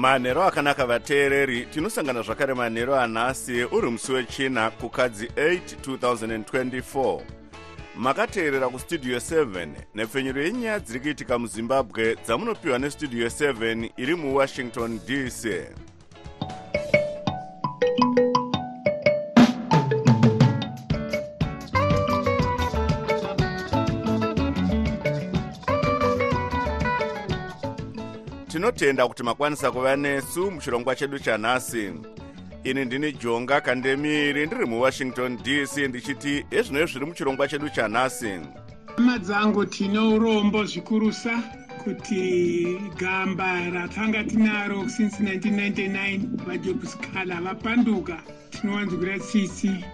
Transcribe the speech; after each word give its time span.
manhero 0.00 0.42
akanaka 0.42 0.86
vateereri 0.86 1.66
tinosangana 1.66 2.22
zvakare 2.22 2.54
manhero 2.54 2.96
anhasi 2.96 3.64
uri 3.64 3.90
musi 3.90 4.12
wechina 4.12 4.70
kukadzi 4.70 5.26
8 5.26 5.60
2024 5.86 7.20
makateerera 7.96 8.68
kustudio 8.68 9.18
7 9.18 9.68
nepfenyuro 9.94 10.42
yenyaya 10.42 10.80
dziri 10.80 11.00
kuitika 11.00 11.38
muzimbabwe 11.38 12.16
dzamunopiwa 12.24 12.78
nestudio 12.78 13.26
7 13.26 13.90
iri 13.96 14.14
muwashington 14.14 15.00
dc 15.06 15.46
tinotenda 28.50 29.08
kuti 29.08 29.22
makwanisa 29.22 29.70
kuva 29.70 29.96
nesu 29.96 30.50
muchirongwa 30.50 30.96
chedu 30.96 31.18
chanhasi. 31.18 31.92
Ini 32.64 32.84
ndini 32.84 33.12
jonga 33.12 33.60
kandemiri 33.60 34.46
ndiri 34.46 34.66
muwashington 34.66 35.36
dc 35.36 35.76
ndichiti 35.76 36.44
ezvino 36.50 36.86
zviri 36.86 37.06
muchirongwa 37.06 37.48
chedu 37.48 37.68
chanhasi. 37.68 38.40
Hama 38.96 39.18
dzangu 39.18 39.66
tine 39.66 39.98
urombo 39.98 40.64
zvikurusa 40.64 41.42
kuti 41.84 42.78
gamba 42.98 43.70
ratanga 43.70 44.24
tinaro 44.24 44.88
since 44.88 45.22
1999 45.22 46.20
vajobscala 46.46 47.40
vapanduka. 47.40 48.22
Tinowanzwira 48.50 49.18
tsitsi 49.18 49.84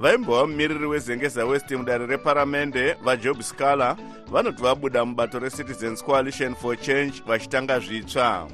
vaimbova 0.00 0.46
mumiriri 0.46 0.86
wezengeza 0.86 1.46
west 1.46 1.70
mudare 1.70 2.06
reparamende 2.06 2.96
vajob 3.04 3.40
scaler 3.42 3.96
vanoti 4.30 4.62
vabuda 4.62 5.04
mubato 5.04 5.38
recitizens 5.38 6.02
coalition 6.02 6.54
for 6.54 6.76
change 6.76 7.22
vachitanga 7.26 7.78
zvitsva. 7.80 8.48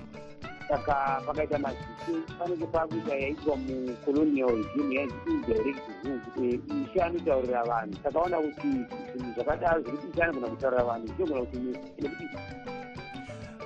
Saka 0.68 1.22
pakaita 1.26 1.58
mazisi 1.58 2.12
panenge 2.38 2.66
pakuita 2.66 3.14
yaitwa 3.14 3.56
mucolonial 3.56 4.56
regime 4.56 4.94
yaindirect 4.94 5.80
kuti 6.24 6.60
ishe 6.84 7.02
anotaurira 7.02 7.64
vanhu. 7.64 7.96
Takaona 8.02 8.36
kuti 8.36 8.68
zvinhu 9.12 9.34
zvakadaro 9.34 9.80
zviri 9.82 9.98
ishe 10.12 10.22
anogona 10.22 10.48
kutaurira 10.48 10.84
vanhu 10.84 11.06
zvinogona 11.06 11.40
kuti 11.40 11.58
nekuti 12.02 12.24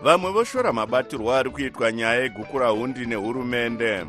vamwe 0.05 0.31
voshora 0.31 0.73
mabatirwo 0.73 1.33
ari 1.33 1.51
kuitwa 1.51 1.93
nyaya 1.93 2.23
yegukura 2.23 2.69
hundi 2.69 3.07
nehurumende 3.07 4.05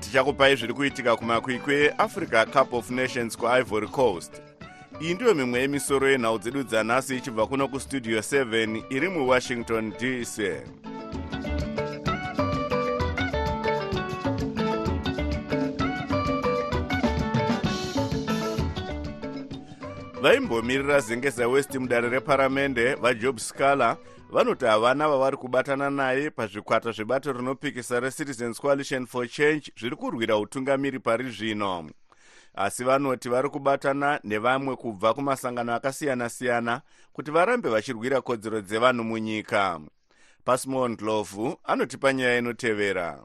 tichakupai 0.00 0.56
zviri 0.56 0.74
kuitika 0.74 1.16
kumakwikwi 1.16 1.74
eafrica 1.74 2.46
cup 2.52 2.72
of 2.72 2.90
nations 2.90 3.36
kuivory 3.36 3.88
coast. 3.88 4.42
Iyi 5.00 5.14
ndiyo 5.14 5.34
mimwe 5.34 5.60
yemisoro 5.60 6.08
yenhau 6.08 6.38
dzedu 6.38 6.62
dzanhasi 6.62 7.16
ichibva 7.16 7.46
kuno 7.46 7.68
kustudio 7.68 8.18
7 8.18 8.82
iri 8.90 9.08
muwashington 9.08 9.92
dc 9.92 10.38
vaimbomirira 20.22 21.00
zengeza 21.00 21.48
west 21.48 21.74
mudare 21.74 22.08
reparamende 22.08 22.94
vajob 22.94 23.38
scaler 23.38 23.96
vanoti 24.32 24.64
havana 24.64 25.08
vavari 25.08 25.36
kubatana 25.36 25.90
naye 25.90 26.30
pazvikwata 26.30 26.92
zvebato 26.92 27.32
rinopikisa 27.32 28.00
recitizens 28.00 28.60
coalition 28.60 29.06
for 29.06 29.28
change 29.28 29.72
zviri 29.80 29.96
kurwira 29.96 30.38
utungamiri 30.38 30.98
pari 30.98 31.30
zvino. 31.30 31.90
Asi 32.54 32.84
vanoti 32.84 33.28
vari 33.28 33.48
kubatana 33.50 34.20
nevamwe 34.24 34.76
kubva 34.76 35.14
kumasangano 35.14 35.74
akasiyana-siyana 35.74 36.80
kuti 37.12 37.30
varambe 37.30 37.68
vachirwira 37.68 38.20
kodzero 38.20 38.60
dzevanhu 38.60 39.04
munyika. 39.04 39.80
Pasimon 40.44 40.96
dlovu 40.96 41.56
anotipa 41.64 42.12
nyaya 42.12 42.38
inotevera 42.38 43.18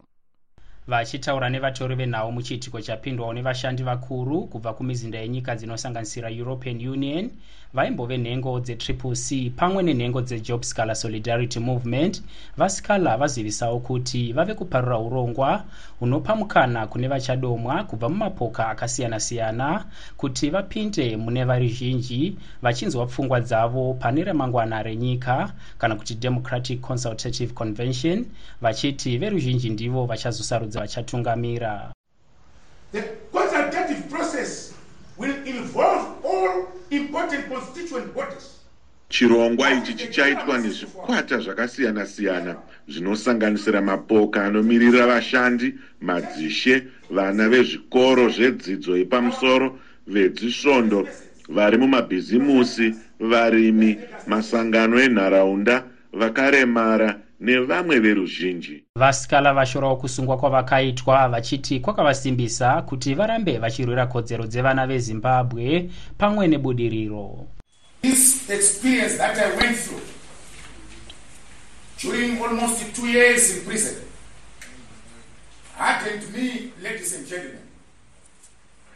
vachitaura 0.88 1.50
nevatori 1.50 1.96
venhau 1.96 2.32
muchiitiko 2.32 2.82
chapindwawo 2.82 3.34
nevashandi 3.34 3.84
vakuru 3.84 4.48
kubva 4.48 4.74
kumizinda 4.74 5.18
yenyika 5.20 5.56
dzinosanganisira 5.56 6.30
european 6.30 6.78
union 6.88 7.32
vaimbove 7.74 8.18
nhengo 8.18 8.60
dzetriple 8.60 9.16
c 9.16 9.50
pamwe 9.56 9.84
nenhengo 9.84 10.22
dzejob 10.22 10.64
scaler 10.64 10.96
solidarity 10.96 11.60
movement. 11.60 12.22
Vascaler 12.58 13.18
vazivisawo 13.18 13.80
kuti 13.80 14.34
vave 14.34 14.54
kuparura 14.54 15.00
urongwa 15.00 15.64
hunopa 16.00 16.36
mukana 16.36 16.88
kune 16.88 17.08
vachadomwa 17.08 17.84
kubva 17.84 18.10
mumapoka 18.10 18.68
akasiyana-siyana 18.70 19.86
kuti 20.18 20.50
vapinde 20.50 21.18
mune 21.18 21.44
vari 21.44 21.70
zhinji 21.70 22.38
vachinzwa 22.62 23.06
pfungwa 23.06 23.42
dzavo 23.42 23.94
pane 23.94 24.24
ramangwana 24.24 24.84
renyika 24.84 25.54
kana 25.78 25.96
kuti 25.96 26.16
democratic 26.16 26.82
consultative 26.82 27.54
convention 27.54 28.26
vachiti 28.62 29.18
veruzhinji 29.18 29.70
ndivo 29.70 30.06
vachazosarudza 30.06 30.80
vachatungamira. 30.80 31.92
The 32.92 33.02
consultative 33.32 34.02
process 34.10 34.74
will 35.18 35.48
involve 35.48 36.13
chirongwa 39.10 39.74
ichi 39.74 39.94
chichaitwa 39.94 40.58
nezvikwata 40.58 41.38
zvakasiyana-siyana 41.38 42.56
zvinosanganisira 42.88 43.82
mapoka 43.82 44.46
anomirira 44.46 45.08
vashandi 45.08 45.76
madzishe 46.02 46.84
vana 47.10 47.50
vezvikoro 47.50 48.30
zvedzidzo 48.30 48.98
yepamusoro 48.98 49.68
vedzisvondo 50.08 51.08
vari 51.50 51.78
mumabhizimusi 51.78 52.96
varimi 53.20 53.98
masangano 54.28 55.00
enharaunda 55.00 55.76
vakaremara 56.14 57.10
nevamwe 57.44 58.00
veruzhinji 58.00 58.84
vasikala 58.96 59.54
vashorawo 59.54 59.96
kusungwa 59.96 60.38
kwavakaitwa 60.38 61.30
vachiti 61.30 61.80
kwakavasimbisa 61.80 62.82
kuti 62.82 63.14
varambe 63.14 63.58
vachirwira 63.58 64.06
kodzero 64.08 64.46
dzevana 64.48 64.88
vezimbabwe 64.88 65.90
pamwe 66.18 66.48
nebudiriro 66.48 67.48
This 68.02 68.50
experience 68.50 69.18
that 69.18 69.38
I 69.38 69.56
went 69.58 69.78
through 69.78 70.02
during 72.02 72.42
almost 72.44 72.96
two 72.96 73.08
years 73.08 73.58
in 73.58 73.66
prison 73.66 73.96
hardened 75.78 76.24
me, 76.34 76.72
ladies 76.84 77.16
and 77.16 77.28
gentlemen. 77.28 77.63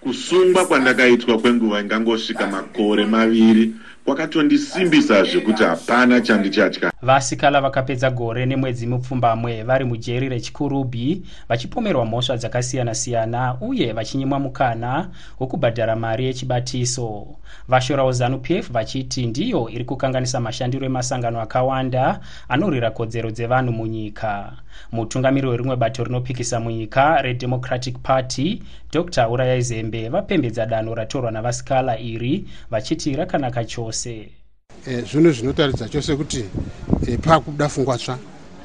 Kusungwa 0.07 0.65
kwandakaitwa 0.65 1.39
kwenguva 1.39 1.81
ingangosvika 1.81 2.47
makore 2.47 3.05
maviri 3.05 3.73
kwakatondisimbisa 4.05 5.23
zvekuti 5.23 5.63
hapana 5.63 6.21
chandichatya 6.21 6.91
vasikala 7.01 7.61
vakapedza 7.61 8.09
gore 8.09 8.45
nemwedzi 8.45 8.87
mupfumbamwe 8.87 9.63
vari 9.63 9.85
mujeri 9.85 10.29
rechikurubhi 10.29 11.21
vachipomerwa 11.49 12.05
mhosva 12.05 12.37
dzakasiyana-siyana 12.37 13.57
uye 13.61 13.93
vachinyimwa 13.93 14.39
mukana 14.39 15.09
wokubhadhara 15.39 15.95
mari 15.95 16.25
yechibatiso. 16.25 17.27
Vashorawo 17.67 18.11
zanup 18.11 18.49
f 18.51 18.71
vachiti 18.71 19.25
ndiyo 19.27 19.69
iri 19.69 19.85
kukanganisa 19.85 20.39
mashandiro 20.39 20.85
emasangano 20.85 21.41
akawanda 21.41 22.19
anorwira 22.49 22.91
kodzero 22.91 23.31
dzevanhu 23.31 23.71
munyika. 23.71 24.53
Mutungamiri 24.91 25.47
werimwe 25.47 25.75
bato 25.75 26.03
rinopikisa 26.03 26.59
munyika 26.59 27.21
redemocratic 27.21 27.95
party 27.99 28.63
dr. 28.91 29.27
Urayai 29.27 29.61
zembe 29.61 29.96
vapembedza 30.09 30.65
danho 30.65 30.95
ratorwa 30.95 31.31
navasikala 31.31 31.99
iri 31.99 32.45
vachiti 32.71 33.15
rakanaka 33.15 33.65
chose 33.65 34.29
e, 34.87 35.01
zvino 35.01 35.31
zvinotaridza 35.31 35.89
chose 35.89 36.15
kuti 36.15 36.45
e, 37.07 37.17
paakubuda 37.17 37.67
pfungwa 37.67 37.97
tsva 37.97 38.17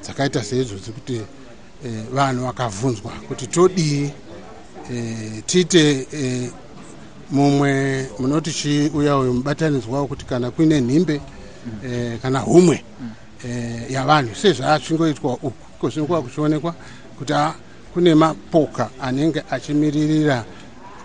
dzakaita 0.02 0.43
seizvodzi 0.43 0.90
kuti 0.93 1.20
e, 1.84 1.88
vanhu 2.12 2.44
vakabvunzwa 2.44 3.12
kuti 3.29 3.46
todii 3.46 4.11
e, 4.93 5.43
tiite 5.46 6.06
e, 6.12 6.50
mumwe 7.31 8.06
munoti 8.19 8.52
chiuya 8.52 9.19
uyo 9.19 9.32
mubatanidzwa 9.32 10.00
wekuti 10.00 10.25
kana 10.25 10.50
kuine 10.50 10.81
nhimbe 10.81 11.20
e, 11.87 12.19
kana 12.23 12.38
humwe 12.38 12.84
e, 13.46 13.49
yavanhu 13.90 14.34
sezvaachingoitwa 14.34 15.32
uku 15.32 15.52
ko 15.79 15.88
zvinokuva 15.88 16.23
kuchionekwa 16.23 16.75
kuti 17.19 17.32
kune 17.94 18.14
mapoka 18.14 18.90
anenge 19.00 19.43
achimiririra 19.50 20.44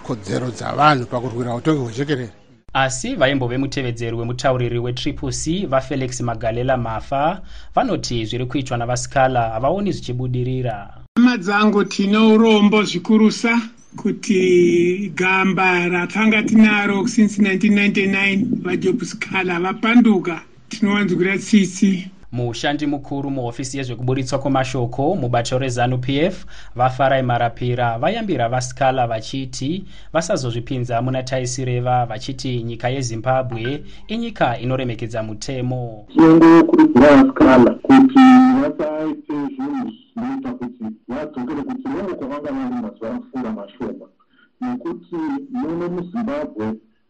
kodzero 0.07 0.47
dzavanhu 0.51 1.05
pakurwira 1.05 1.55
utongi 1.55 1.81
hwechekerere. 1.83 2.29
Asi 2.73 3.15
vaimbove 3.15 3.57
mutevedzeri 3.57 4.15
wemutauriri 4.15 4.79
wetriple 4.79 5.31
c 5.31 5.65
vafelix 5.65 6.21
magalela 6.21 6.77
mafa 6.77 7.41
vanoti 7.75 8.25
zviri 8.25 8.45
kuitwa 8.45 8.77
navasikala 8.77 9.41
havaoni 9.49 9.91
zvichibudirira. 9.91 10.77
Hama 11.15 11.37
dzangu 11.37 11.83
tine 11.83 12.17
urombo 12.17 12.83
zvikurusa 12.83 13.61
kuti 13.95 15.11
gamba 15.15 15.89
ratanga 15.89 16.43
tinaro 16.43 17.07
since 17.07 17.41
1999 17.41 18.45
vajobscala 18.63 19.59
vapanduka. 19.59 20.41
Tinowanzwira 20.69 21.37
tsitsi 21.37 22.11
mushandi 22.31 22.87
mukuru 22.87 23.31
muhofisi 23.31 23.77
yezvekuburitswa 23.77 24.39
kwemashoko 24.39 25.15
mubato 25.15 25.59
rezanu 25.59 25.97
pf 25.97 26.45
vafarai 26.75 27.23
marapira 27.23 27.97
vayambira 27.97 28.49
vaskala 28.49 29.07
vachiti 29.07 29.83
vasazozvipinza 30.13 31.01
muna 31.01 31.23
taisireva 31.23 32.05
vachiti 32.05 32.63
nyika 32.63 32.89
yezimbabwe 32.89 33.83
inyika 34.07 34.59
inoremekedza 34.59 35.23
mutemo. 35.23 36.05
Tinongokurudzira 36.13 37.23
vaskala 37.23 37.71
kuti 37.73 38.19
vasaite 38.61 39.33
zvinhu 39.33 39.91
zvinoita 40.13 40.51
kuti 40.51 40.83
vadzokere 41.07 41.61
vamwe 41.83 42.13
kwavanga 42.13 42.51
vari 42.51 42.75
mazuva 42.81 43.15
apfuura 43.15 43.51
mashoma. 43.51 44.05
Nekuti 44.61 45.15
muno 45.51 45.89
muzimbabwe 45.89 46.65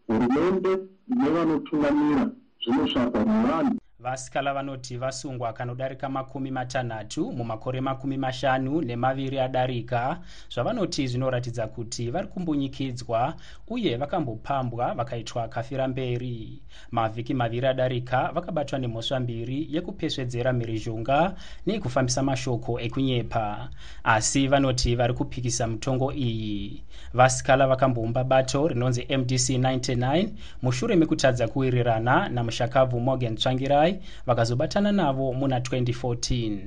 hurumende 0.08 0.78
nevanotungamira 1.08 2.30
zvinosvakwa 2.64 3.20
nevanhu 3.26 3.78
vasikala 4.00 4.54
vanoti 4.54 4.98
vasungwa 4.98 5.54
kanodarika 5.54 6.10
makumi 6.10 6.52
matanhatu 6.52 7.32
mumakore 7.32 7.82
makumi 7.82 8.18
mashanu 8.18 8.82
nemaviri 8.82 9.40
adarika 9.40 10.20
zvavanoti 10.54 11.08
zvinoratidza 11.08 11.68
kuti 11.68 12.12
vari 12.12 12.28
kumbunyikidzwa 12.28 13.34
uye 13.68 13.98
vakambopambwa 13.98 14.94
vakaitwa 14.94 15.48
kafira 15.48 15.88
mberi. 15.88 16.62
Mavhiki 16.92 17.34
maviri 17.34 17.68
adarika 17.68 18.32
vakabatwa 18.32 18.80
nemhosva 18.80 19.20
mbiri 19.20 19.68
yekupesvedzera 19.72 20.54
mhirizhonga 20.54 21.36
neyekufambisa 21.66 22.24
mashoko 22.24 22.80
ekunyepa. 22.80 23.70
Asi 24.04 24.48
vanoti 24.48 24.96
vari 24.96 25.14
kupikisa 25.14 25.68
mitongo 25.68 26.14
iyi 26.14 26.84
vasikala 27.14 27.68
vakamboumba 27.68 28.24
bato 28.24 28.68
rinonzi 28.68 29.02
mdc 29.18 29.50
99 29.50 30.30
mushure 30.62 30.96
mekutadza 30.96 31.48
kuwirirana 31.48 32.30
namushakabvu 32.30 33.00
morgan 33.00 33.36
tsvangirai 33.36 33.87
vakazobatana 34.26 34.92
navo 34.92 35.34
muna 35.34 35.60
2014 35.60 36.58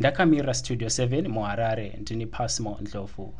ndakamirira 0.00 0.54
studio 0.54 0.88
7 0.88 1.28
muharare 1.28 1.96
ndini 2.00 2.26
pasmo 2.26 2.78
ndlovu 2.80 3.34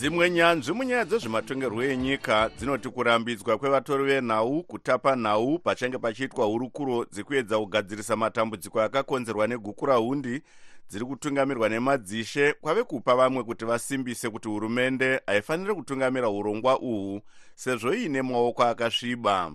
dzimwe 0.00 0.30
nyanzvi 0.30 0.72
munyaya 0.72 1.04
dzezvematongerwo 1.04 1.82
enyika 1.84 2.50
dzinoti 2.56 2.88
kurambidzwa 2.88 3.58
kwevatori 3.58 4.04
venhau 4.04 4.62
kutapa 4.62 5.16
nhau 5.16 5.58
pachange 5.58 5.98
pachiitwa 5.98 6.46
hurukuro 6.46 7.04
dzekuedza 7.04 7.58
kugadzirisa 7.58 8.16
matambudziko 8.16 8.80
akakonzerwa 8.80 9.46
negukurahundi 9.46 10.42
dziri 10.90 11.04
kutungamirwa 11.04 11.68
nemadzishe 11.68 12.52
kwave 12.52 12.82
kupa 12.84 13.16
vamwe 13.16 13.44
kuti 13.44 13.64
vasimbise 13.64 14.30
kuti 14.30 14.48
hurumende 14.48 15.20
haifaniri 15.26 15.74
kutungamira 15.74 16.30
urongwa 16.30 16.80
uhwu 16.80 17.20
sezvo 17.54 17.94
iine 17.94 18.22
maoko 18.22 18.62
akasviba. 18.62 19.52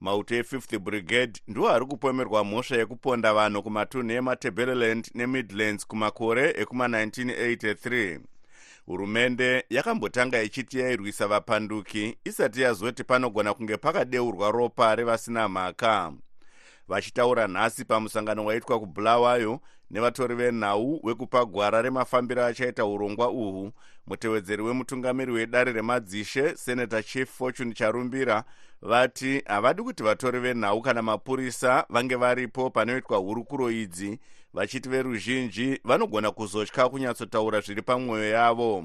Mauto 0.00 0.34
e5th 0.34 0.78
brigade 0.78 1.40
ndiwo 1.48 1.68
ari 1.70 1.86
kupomerwa 1.86 2.44
mhosva 2.44 2.76
yekuponda 2.76 3.34
vanhu 3.34 3.62
kumatunhu 3.62 4.12
ematabeleland 4.12 5.10
nemidlands 5.14 5.86
kumakore 5.86 6.50
ekuma1983 6.50 8.20
hurumende 8.86 9.64
yakambotanga 9.70 10.42
ichiti 10.42 10.78
yairwisa 10.78 11.28
vapanduki 11.28 12.18
isati 12.24 12.60
yazoti 12.62 13.04
panogona 13.04 13.54
kunge 13.54 13.76
pakadeurwa 13.76 14.50
ropa 14.50 14.94
revasina 14.94 15.48
mhaka. 15.48 16.12
Vachitaura 16.88 17.46
nhasi 17.48 17.84
pamusangano 17.84 18.44
waitwa 18.44 18.80
kubulawayo 18.80 19.60
nevatori 19.90 20.34
venhau 20.34 21.00
wekupa 21.02 21.44
gwara 21.44 21.82
remafambiro 21.82 22.44
achaita 22.44 22.86
urongwa 22.86 23.30
uhwu 23.30 23.72
mutevedzeri 24.06 24.62
wemutungamiri 24.62 25.32
wedare 25.32 25.72
remadzishe 25.72 26.56
senator 26.56 27.02
chief 27.02 27.30
fortune 27.30 27.74
charumbira 27.74 28.44
vati 28.82 29.42
havadi 29.46 29.82
kuti 29.82 30.02
vatori 30.02 30.40
venhau 30.40 30.82
kana 30.82 31.02
mapurisa 31.02 31.86
vange 31.88 32.14
varipo 32.16 32.70
panoitwa 32.70 33.18
hurukuro 33.18 33.70
idzi 33.70 34.18
vachiti 34.56 34.88
veruzhinji 34.88 35.80
vanogona 35.84 36.30
kuzotya 36.30 36.88
kunyatsotaura 36.88 37.60
zviri 37.60 37.82
pamwoyo 37.82 38.30
yavo. 38.30 38.84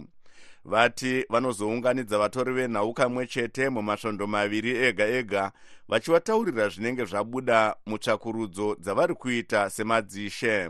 Vati 0.66 1.26
vanozounganidza 1.30 2.18
vatori 2.18 2.54
venhau 2.54 2.94
kamwe 2.94 3.28
chete 3.28 3.70
mumasvondo 3.70 4.28
maviri 4.28 4.72
ega 4.72 5.08
ega 5.08 5.52
vachivataurira 5.88 6.70
zvinenge 6.70 7.06
zvabuda 7.06 7.76
mutsvakurudzo 7.86 8.76
dzavari 8.80 9.16
kuita 9.16 9.70
semadzishe. 9.70 10.70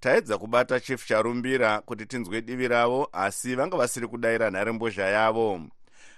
Taedza 0.00 0.38
kubata 0.38 0.80
chief 0.80 1.06
charumbira 1.06 1.80
kuti 1.80 2.06
tinzwe 2.06 2.40
divi 2.40 2.68
ravo 2.68 3.08
asi 3.12 3.54
vanga 3.54 3.76
vasiri 3.76 4.06
kudayira 4.06 4.50
nharembozha 4.50 5.04
yavo. 5.04 5.60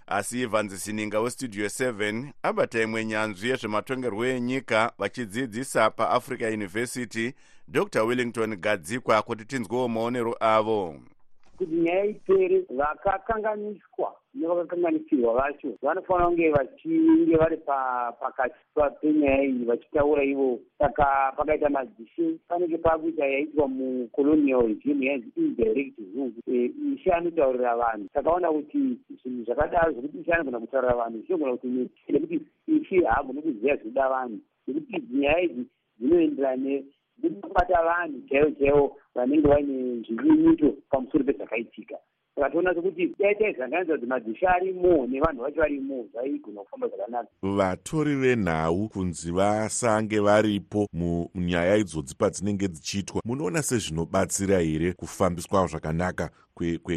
Asi 0.07 0.43
ivanzi 0.43 0.79
sininga 0.79 1.21
westudio 1.21 1.67
7 1.67 2.33
abata 2.43 2.83
imwe 2.83 3.05
nyanzvi 3.05 3.49
yezvematongerwo 3.49 4.27
enyika 4.27 4.93
vachidzidzisa 4.99 5.91
paafrica 5.91 6.49
university 6.49 7.35
dr. 7.69 8.03
Wellington 8.03 8.57
gadzikwa 8.57 9.23
kuti 9.23 9.45
tinzwewo 9.45 9.89
maonero 9.89 10.37
avo. 10.41 10.95
Kuti 11.57 11.75
nyaya 11.75 12.05
ipere 12.05 12.65
vakakanganiswa 12.71 14.13
nevakakanganisirwa 14.35 15.35
vacho. 15.35 15.69
Vanofanira 15.83 16.27
kunge 16.27 16.51
vachinge 16.51 17.37
vari 17.37 17.57
pakati 18.21 18.55
penyaya 19.01 19.45
iyi 19.45 19.65
vachitaura 19.65 20.25
ivo. 20.25 20.61
Saka 20.79 21.33
pakaita 21.37 21.71
madzishe 21.71 22.39
panenge 22.49 22.79
pakuita 22.79 23.27
yaitwa 23.27 23.69
mucolonial 23.69 24.67
regime 24.67 25.07
yanzi 25.07 25.33
indirect 25.37 25.99
rule. 26.15 26.73
Ishe 26.95 27.13
anotaurira 27.13 27.77
vanhu. 27.77 28.09
Takaona 28.13 28.53
kuti 28.53 28.99
zvinhu 29.23 29.45
zvakadaro 29.45 29.93
zvekuti 29.93 30.19
ishe 30.19 30.33
anogona 30.33 30.61
kutaurira 30.61 30.95
vanhu 30.95 31.23
zvinogona 31.23 31.57
kuti 31.57 31.91
nekuti 32.09 32.41
ishe 32.67 33.05
haagoni 33.05 33.43
kuziva 33.43 33.77
zvinoda 33.77 34.09
vanhu. 34.09 34.39
Nekuti 34.67 35.03
nyaya 35.13 35.41
idzi 35.41 35.67
dzinoenderana 35.99 36.83
dzinobata 37.29 37.83
vanhu 37.83 38.21
chaivo 38.29 38.51
chaivo 38.51 38.97
vanenge 39.15 39.49
vaine 39.49 40.03
zvinyunyuto 40.07 40.75
pamusoro 40.91 41.25
pezvakaitika. 41.25 41.99
Saka 42.35 42.51
toona 42.51 42.75
sekuti 42.75 43.15
dai 43.19 43.35
taizanganidza 43.35 43.95
kuti 43.95 44.07
madzisha 44.07 44.51
arimo 44.51 45.07
nevanhu 45.07 45.43
vacho 45.43 45.61
varimo 45.61 46.07
zvaigona 46.13 46.61
kufamba 46.61 46.89
zvakanaka. 46.89 47.29
Vatori 47.43 48.15
venhau 48.17 48.89
kunzi 48.89 49.33
vasange 49.33 50.21
varipo 50.21 50.87
munyaya 50.93 51.77
idzodzi 51.77 52.15
padzinenge 52.15 52.69
dzichiitwa 52.69 53.23
munoona 53.25 53.63
sezvinobatsira 53.63 54.59
here 54.59 54.93
kufambiswa 54.93 55.67
zvakanaka 55.67 56.31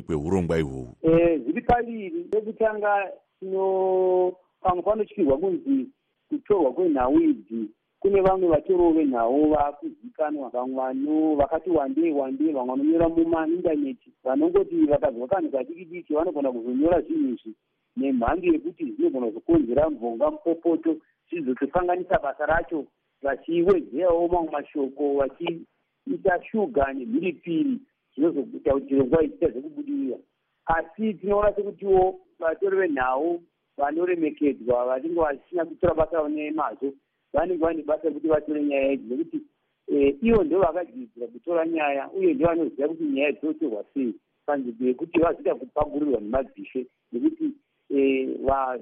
kweurongwa 0.05 0.59
ihwohwu 0.59 0.95
zviri 1.03 1.61
paviri. 1.61 2.27
Rekutanga 2.31 3.11
tino 3.39 4.33
pamwe 4.61 4.81
panotyirwa 4.81 5.37
kunzi 5.37 5.87
kutorwa 6.29 6.73
kwenhau 6.73 7.19
idzi 7.19 7.69
kune 7.99 8.21
vamwe 8.21 8.47
vatoriwo 8.47 8.91
venhau 8.91 9.49
vakuzikanwa 9.49 10.49
vamwe 10.49 10.75
vano 10.75 11.35
vakati 11.35 11.69
wandei 11.69 12.11
wandei 12.11 12.51
vamwe 12.51 12.75
vanonyora 12.75 13.09
mumaindaneti 13.09 14.11
vanongoti 14.23 14.85
vakazwa 14.85 15.27
kanhu 15.27 15.51
kadiki 15.51 15.85
diki 15.85 16.13
vanogona 16.13 16.51
kuzonyora 16.51 17.01
zvinhu 17.01 17.29
izvi 17.29 17.53
nemhando 17.97 18.47
yekuti 18.47 18.91
zvinogona 18.91 19.27
kuzokonzera 19.27 19.89
mvonga 19.89 20.31
mupopoto. 20.31 20.95
Zvizotokanganisa 21.29 22.19
basa 22.19 22.45
racho 22.45 22.85
vachiwedzerawo 23.21 24.27
mamwe 24.27 24.51
mashoko 24.51 25.13
vachiita 25.13 26.43
shuga 26.51 26.93
nemhiripiri 26.93 27.79
zvinozoita 28.15 28.73
kuti 28.73 28.87
chirongwa 28.87 29.23
ichita 29.23 29.49
zvekubudirira 29.49 30.17
asi 30.65 31.13
tinoona 31.13 31.55
sekutiwo 31.55 32.19
vatori 32.39 32.77
venhau 32.77 33.41
vanoremekedzwa 33.77 34.85
vanenge 34.85 35.19
vachina 35.19 35.65
kutora 35.65 35.93
basa 35.93 36.29
nemazvo 36.29 36.93
vanenge 37.33 37.63
vane 37.63 37.83
basa 37.83 38.07
rekuti 38.09 38.27
vatore 38.27 38.63
nyaya 38.63 38.91
idzi 38.91 39.09
nekuti 39.09 39.41
ivo 40.21 40.43
ndo 40.43 40.59
vakadzidzira 40.59 41.27
kutora 41.27 41.67
nyaya 41.67 42.09
uye 42.11 42.33
ndo 42.33 42.45
vanoziva 42.45 42.87
kuti 42.87 43.03
nyaya 43.03 43.31
dzinotorwa 43.31 43.83
sei 43.93 44.13
panzvimbo 44.45 44.85
yekuti 44.85 45.19
vazoita 45.19 45.55
kupagurirwa 45.55 46.19
nemadzishe 46.21 46.87
nekuti 47.11 47.51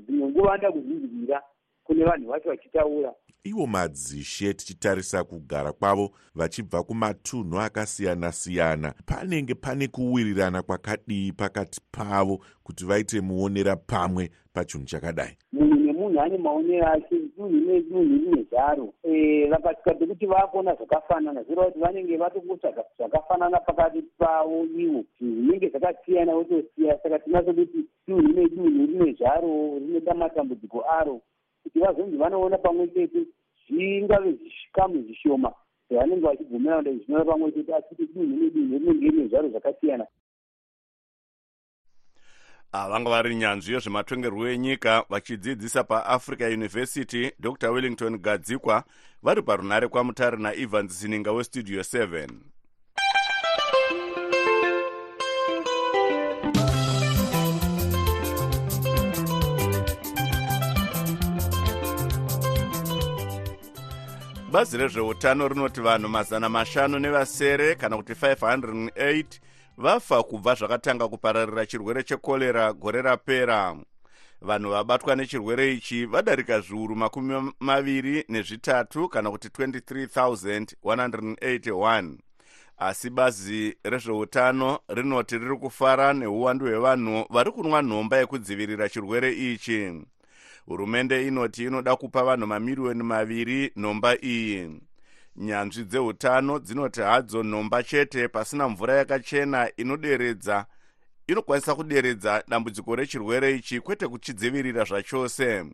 dzimwe 0.06 0.28
nguva 0.30 0.48
vanoda 0.48 0.72
kuzvinzwira 0.72 1.42
kune 1.84 2.04
vanhu 2.06 2.30
vacho 2.30 2.50
vachitaura. 2.50 3.14
Ivo 3.44 3.68
madzishe 3.68 4.54
tichitarisa 4.54 5.24
kugara 5.24 5.72
kwavo 5.72 6.12
vachibva 6.36 6.84
kumatunhu 6.84 7.60
akasiyana-siyana. 7.60 8.94
Panenge 9.06 9.56
pane 9.56 9.88
kuwirirana 9.88 10.62
kwakadii 10.62 11.32
pakati 11.32 11.82
pavo 11.92 12.40
kuti 12.64 12.86
vaite 12.86 13.22
muonera 13.22 13.76
pamwe 13.76 14.32
pachinhu 14.54 14.86
chakadai? 14.86 15.38
Munhu 15.54 15.75
munhu 16.06 16.22
ane 16.22 16.38
maonero 16.38 16.88
ake 16.88 17.16
dunhu 17.38 17.58
nedunhu 17.66 18.18
rine 18.18 18.44
zvaro. 18.50 18.94
Eh, 19.04 19.50
vakasvika 19.50 19.94
pekuti 19.94 20.26
vakuona 20.26 20.76
zvakafanana 20.76 21.44
zvireva 21.44 21.66
kuti 21.66 21.80
vanenge 21.80 22.18
vatokutsvaga 22.18 22.84
zvakafanana 22.98 23.60
pakati 23.60 24.02
pavo 24.18 24.64
ivo. 24.64 25.04
Zvinhu 25.18 25.36
zvinenge 25.42 25.70
zvakasiyana 25.70 26.36
votosiya 26.36 27.00
saka 27.04 27.20
tinaso 27.20 27.54
kuti 27.54 27.86
dunhu 28.08 28.28
nedunhu 28.34 28.86
rine 28.86 29.14
zvaro 29.14 29.80
rinoda 29.80 30.14
matambudziko 30.14 30.84
aro 31.00 31.22
kuti 31.64 31.80
vazonzi 31.80 32.18
vanoona 32.18 32.58
pamwe 32.58 32.88
chete 32.88 33.26
zvingave 33.68 34.32
zvikamu 34.32 35.02
zvishoma 35.02 35.52
zvavanenge 35.90 36.26
vachibvumirana 36.28 36.84
kuti 36.84 37.06
zvinoona 37.06 37.26
pamwe 37.26 37.52
chete 37.52 37.76
asi 37.76 37.96
kuti 37.96 38.14
dunhu 38.14 38.36
nedunhu 38.36 38.78
rinenge 38.78 39.10
rine 39.10 39.28
zvaro 39.28 39.50
zvakasiyana 39.50 40.08
vanga 42.76 43.10
vari 43.10 43.36
nyanzvi 43.36 43.74
yezvematongerwo 43.74 44.48
enyika 44.48 45.04
vachidzidzisa 45.10 45.84
paafrica 45.84 46.46
university 46.60 47.32
dr. 47.40 47.70
Wellington 47.72 48.18
gadzikwa 48.18 48.84
vari 49.24 49.42
parunare 49.42 49.88
kwamutare 49.88 50.38
naevans 50.38 51.00
sininga 51.00 51.32
westudio 51.32 51.82
7 51.82 52.28
bazi 64.52 64.78
rezveutano 64.78 65.48
rinoti 65.48 65.82
vanhu 65.82 66.10
mazana 66.10 66.50
mashanu 66.50 67.00
nevasere 67.00 67.76
kana 67.76 67.98
kuti 67.98 68.14
508 68.14 69.24
vafa 69.78 70.24
kubva 70.24 70.56
zvakatanga 70.56 71.08
kupararira 71.08 71.66
chirwere 71.66 72.04
chekorera 72.04 72.74
gore 72.74 73.02
rapera. 73.02 73.76
Vanhu 74.42 74.70
vabatwa 74.70 75.16
nechirwere 75.16 75.74
ichi 75.74 76.06
vadarika 76.06 76.60
zviuru 76.60 76.96
makumi 76.96 77.54
maviri 77.60 78.26
nezvitatu 78.30 79.10
kana 79.10 79.32
kuti 79.32 79.48
23181 79.48 82.16
asi 82.78 83.10
bazi 83.10 83.78
rezveutano 83.84 84.80
rinoti 84.88 85.38
riri 85.38 85.58
kufara 85.58 86.14
neuwandu 86.14 86.66
hwevanhu 86.66 87.26
vari 87.30 87.52
kunwa 87.52 87.82
nhomba 87.82 88.18
yekudzivirira 88.18 88.90
chirwere 88.90 89.34
ichi. 89.34 90.02
Hurumende 90.66 91.28
inoti 91.28 91.64
inoda 91.64 91.96
kupa 91.96 92.24
vanhu 92.24 92.48
mamiriyoni 92.48 93.04
maviri 93.04 93.72
nhomba 93.78 94.18
iyi 94.24 94.82
nyanzvi 95.36 95.84
dzeutano 95.84 96.60
dzinoti 96.60 97.02
hadzo 97.02 97.44
nhomba 97.44 97.84
chete 97.84 98.28
pasina 98.28 98.70
mvura 98.70 98.96
yakachena 98.96 99.72
inoderedza 99.78 100.66
inokwanisa 101.28 101.76
kuderedza 101.76 102.44
dambudziko 102.48 102.96
rechirwere 102.96 103.56
ichi 103.56 103.80
kwete 103.80 104.08
kuchidzivirira 104.08 104.84
zvachose. 104.84 105.66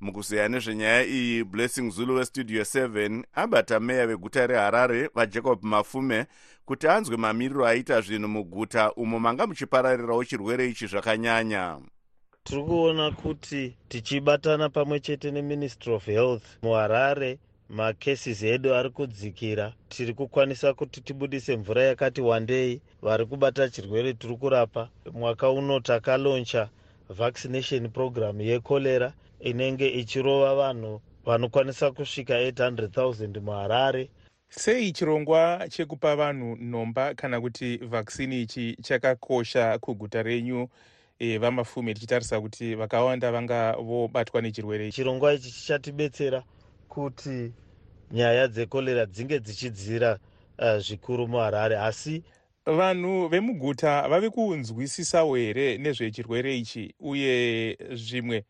Mukuzeya 0.00 0.48
nezvenyaya 0.48 1.04
iyi 1.04 1.44
blessing 1.44 1.90
zulu 1.90 2.14
westudio 2.14 2.62
7 2.62 3.24
abata 3.32 3.80
meya 3.80 4.06
veguta 4.06 4.46
reharare 4.46 5.10
vajacob 5.14 5.64
mafume 5.64 6.26
kuti 6.64 6.88
anzwe 6.88 7.16
mamiriro 7.16 7.66
aita 7.66 8.00
zvinhu 8.00 8.28
muguta 8.28 8.92
umo 8.92 9.20
manga 9.20 9.46
muchipararirawo 9.46 10.24
chirwere 10.24 10.68
ichi 10.68 10.86
zvakanyanya. 10.86 11.78
Tiri 12.44 12.62
kuona 12.62 13.10
kuti 13.10 13.76
tichibatana 13.88 14.68
pamwe 14.68 15.00
chete 15.00 15.30
neministry 15.30 15.92
of 15.92 16.06
health 16.06 16.44
muharare 16.62 17.38
makesis 17.72 18.42
edu 18.42 18.74
ari 18.74 18.90
kudzikira 18.90 19.72
tiri 19.88 20.14
kukwanisa 20.14 20.74
kuti 20.74 21.00
tibudise 21.00 21.56
mvura 21.56 21.82
yakati 21.82 22.20
wandei 22.20 22.80
vari 23.02 23.26
kubata 23.26 23.68
chirwere 23.68 24.12
tiri 24.14 24.36
kurapa 24.36 24.88
mwaka 25.12 25.50
uno 25.50 25.80
takaloncha 25.80 26.68
vaccination 27.08 27.88
program 27.88 28.40
yekorera 28.40 29.12
inenge 29.40 29.88
ichirova 29.88 30.54
vanhu 30.54 31.00
vanokwanisa 31.24 31.90
kusvika 31.90 32.34
800 32.34 32.86
000 32.86 33.40
muharare 33.40 34.10
sei 34.48 34.92
chirongwa 34.92 35.68
chekupa 35.68 36.16
vanhu 36.16 36.56
nhomba 36.56 37.14
kana 37.14 37.40
kuti 37.40 37.76
vhaksini 37.76 38.42
ichi 38.42 38.76
chakakosha 38.82 39.78
kuguta 39.78 40.22
renyu? 40.22 40.68
E, 41.18 41.38
vamafume 41.38 41.94
tichitarisa 41.94 42.40
kuti 42.40 42.74
vakawanda 42.74 43.32
vanga 43.32 43.72
vobatwa 43.72 44.42
nechirwere 44.42 44.92
chirongwa 44.92 45.34
ichi 45.34 45.50
chichatibetsera 45.52 46.42
kuti 46.88 47.52
nyaya 48.12 48.48
dzekorera 48.48 49.06
dzinge 49.06 49.40
dzichidzira 49.40 50.18
uh, 50.58 50.78
zvikuru 50.78 51.28
muharare. 51.28 51.78
Asi 51.78 52.22
vanhu 52.66 53.28
vemuguta 53.28 54.08
vave 54.08 54.30
kunzwisisawo 54.30 55.36
here 55.36 55.78
nezvechirwere 55.78 56.58
ichi? 56.58 56.94
Uye 57.00 57.76
zvimwe 57.92 58.44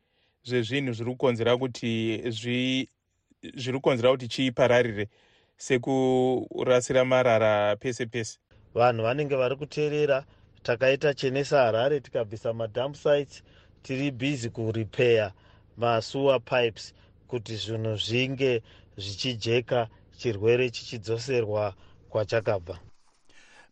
zvezvinhu 0.44 0.92
zviri 0.92 1.10
kukonzera 1.10 1.56
kuti 1.56 2.22
zviri 2.30 3.78
kukonzera 3.78 4.10
kuti 4.10 4.28
chipararire 4.28 5.08
sekurasira 5.56 7.04
marara 7.04 7.76
pese 7.76 8.06
pese? 8.06 8.38
Vanhu 8.74 9.02
vanenge 9.02 9.36
vari 9.36 9.56
kuteerera 9.56 10.24
takaita 10.62 11.14
chenesa 11.14 11.64
harare 11.64 12.00
tikabvisa 12.00 12.52
madamp 12.52 12.96
sites 12.96 13.42
tiri 13.82 14.10
bhizi 14.10 14.50
kuripeya 14.50 15.32
masuwa 15.76 16.40
pipes 16.40 16.94
kuti 17.28 17.56
zvinhu 17.56 17.96
zvinge 17.96 18.62
zvichijeka 18.96 19.88
chirwere 20.18 20.70
chichidzoserwa 20.70 21.74
kwachakabva. 22.08 22.78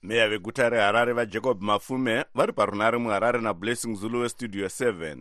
Meya 0.02 0.28
veguta 0.28 0.68
reharare 0.68 1.12
vajacob 1.12 1.62
mafume 1.62 2.24
vari 2.34 2.52
parunare 2.52 2.98
muharare 2.98 3.40
nablessing 3.40 3.94
zulu 3.96 4.20
westudio 4.20 4.66
7 4.66 5.16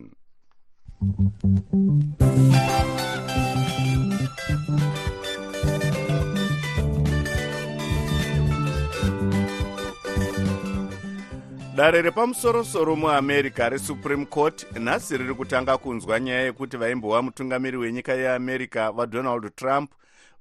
dare 11.80 12.02
repamusorosoro 12.02 12.96
muamerica 12.96 13.68
resupreme 13.68 14.26
court 14.26 14.66
nhasi 14.78 15.16
riri 15.16 15.34
kutanga 15.34 15.78
kunzwa 15.78 16.20
nyaya 16.20 16.40
yekuti 16.40 16.76
vaimbova 16.76 17.22
mutungamiri 17.22 17.76
wenyika 17.76 18.12
yeamerica 18.12 18.92
vadonald 18.92 19.54
trump 19.54 19.90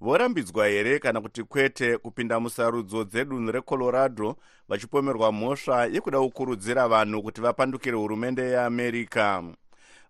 vorambidzwa 0.01 0.67
here 0.67 1.00
kana 1.00 1.22
kuti 1.22 1.43
kwete 1.43 1.98
kupinda 1.98 2.39
musarudzo 2.39 3.03
dzedunhu 3.03 3.51
recolorado 3.51 4.36
vachipomerwa 4.69 5.31
mhosva 5.31 5.86
yekuda 5.86 6.19
kukurudzira 6.19 6.88
vanhu 6.88 7.24
kuti 7.24 7.41
vapandukire 7.41 7.98
hurumende 7.98 8.41
yeamerica. 8.41 9.43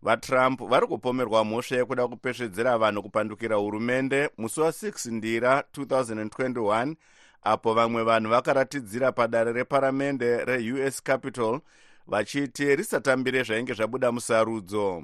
Vatrump 0.02 0.62
vari 0.64 0.88
kupomerwa 0.88 1.46
mhosva 1.46 1.78
yekuda 1.78 2.08
kupesvedzera 2.08 2.78
vanhu 2.78 3.04
kupandukira 3.04 3.56
hurumende 3.56 4.30
musi 4.38 4.60
wa6 4.60 5.12
ndira 5.12 5.64
2021 5.78 6.96
apo 7.44 7.74
vamwe 7.74 8.04
vanhu 8.04 8.30
vakaratidzira 8.30 9.12
padare 9.12 9.54
reparamende 9.54 10.46
reus 10.46 11.04
capital 11.04 11.60
vachiti 12.08 12.76
risatambire 12.76 13.44
zvainge 13.44 13.74
zvabuda 13.74 14.12
musarudzo. 14.12 15.04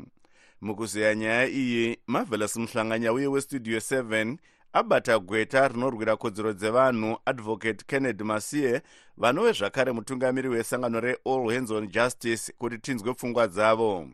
Mukuzeya 0.61 1.15
nyaya 1.15 1.47
iyi 1.47 1.97
marvelous 2.07 2.55
muhlanganya 2.55 3.13
uye 3.13 3.27
westudio 3.27 3.77
7 3.77 4.37
abata 4.73 5.19
gweta 5.19 5.67
rinorwira 5.67 6.17
kodzero 6.17 6.53
dzevanhu 6.53 7.17
advocate 7.25 7.85
kennedy 7.87 8.23
masie 8.23 8.81
vanove 9.17 9.51
zvakare 9.53 9.91
mutungamiri 9.91 10.49
wesangano 10.49 10.99
reall 10.99 11.53
hands 11.53 11.71
on 11.71 11.87
justice 11.87 12.53
kuti 12.57 12.77
tinzwe 12.77 13.13
pfungwa 13.13 13.47
dzavo. 13.47 14.07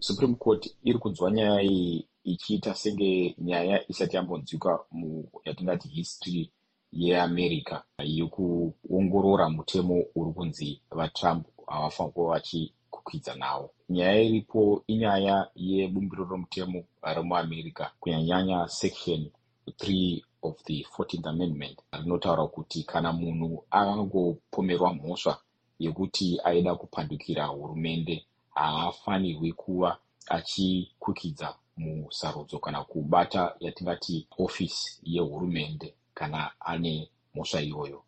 Supreme 0.00 0.34
court 0.34 0.74
iri 0.84 0.98
kunzwa 0.98 1.30
nyaya 1.30 1.62
iyi 1.62 2.08
ichiita 2.24 2.74
senge 2.74 3.34
nyaya 3.38 3.90
isati 3.90 4.16
yambonzwika 4.16 4.78
muyatingati 4.92 5.88
history 5.88 6.52
yeamerica 6.92 7.82
yekuongorora 7.98 9.48
mutemo 9.50 10.04
uri 10.14 10.32
kunzi 10.32 10.80
vatrump 10.90 11.46
havafanira 11.66 12.12
kuva 12.12 12.30
vachikukwidza 12.32 13.34
nawo 13.34 13.70
nyaya 13.88 14.22
iripo 14.22 14.82
inyaya 14.86 15.48
yebumbiro 15.56 16.24
romutemo 16.24 16.84
remuamerica 17.02 17.84
kunyanyanya 18.00 18.68
section 18.68 19.30
3 19.66 20.22
of 20.42 20.62
the 20.64 20.86
14th 20.98 21.28
amendment 21.28 21.78
rinotaura 21.92 22.46
kuti 22.46 22.82
kana 22.82 23.12
munhu 23.12 23.64
angopomerwa 23.70 24.94
mhosva 24.94 25.38
yekuti 25.78 26.40
aida 26.44 26.74
kupandukira 26.74 27.46
hurumende 27.46 28.24
haafanirwi 28.54 29.52
kuva 29.52 29.98
achikukidza 30.28 31.54
musarudzo 31.76 32.58
kana 32.58 32.84
kubata 32.84 33.54
yatingati 33.60 34.26
ofisi 34.38 35.00
yehurumende 35.02 35.94
kana 36.18 36.50
ane 36.60 37.08
mhosva 37.34 37.60
iyoyo. 37.62 38.02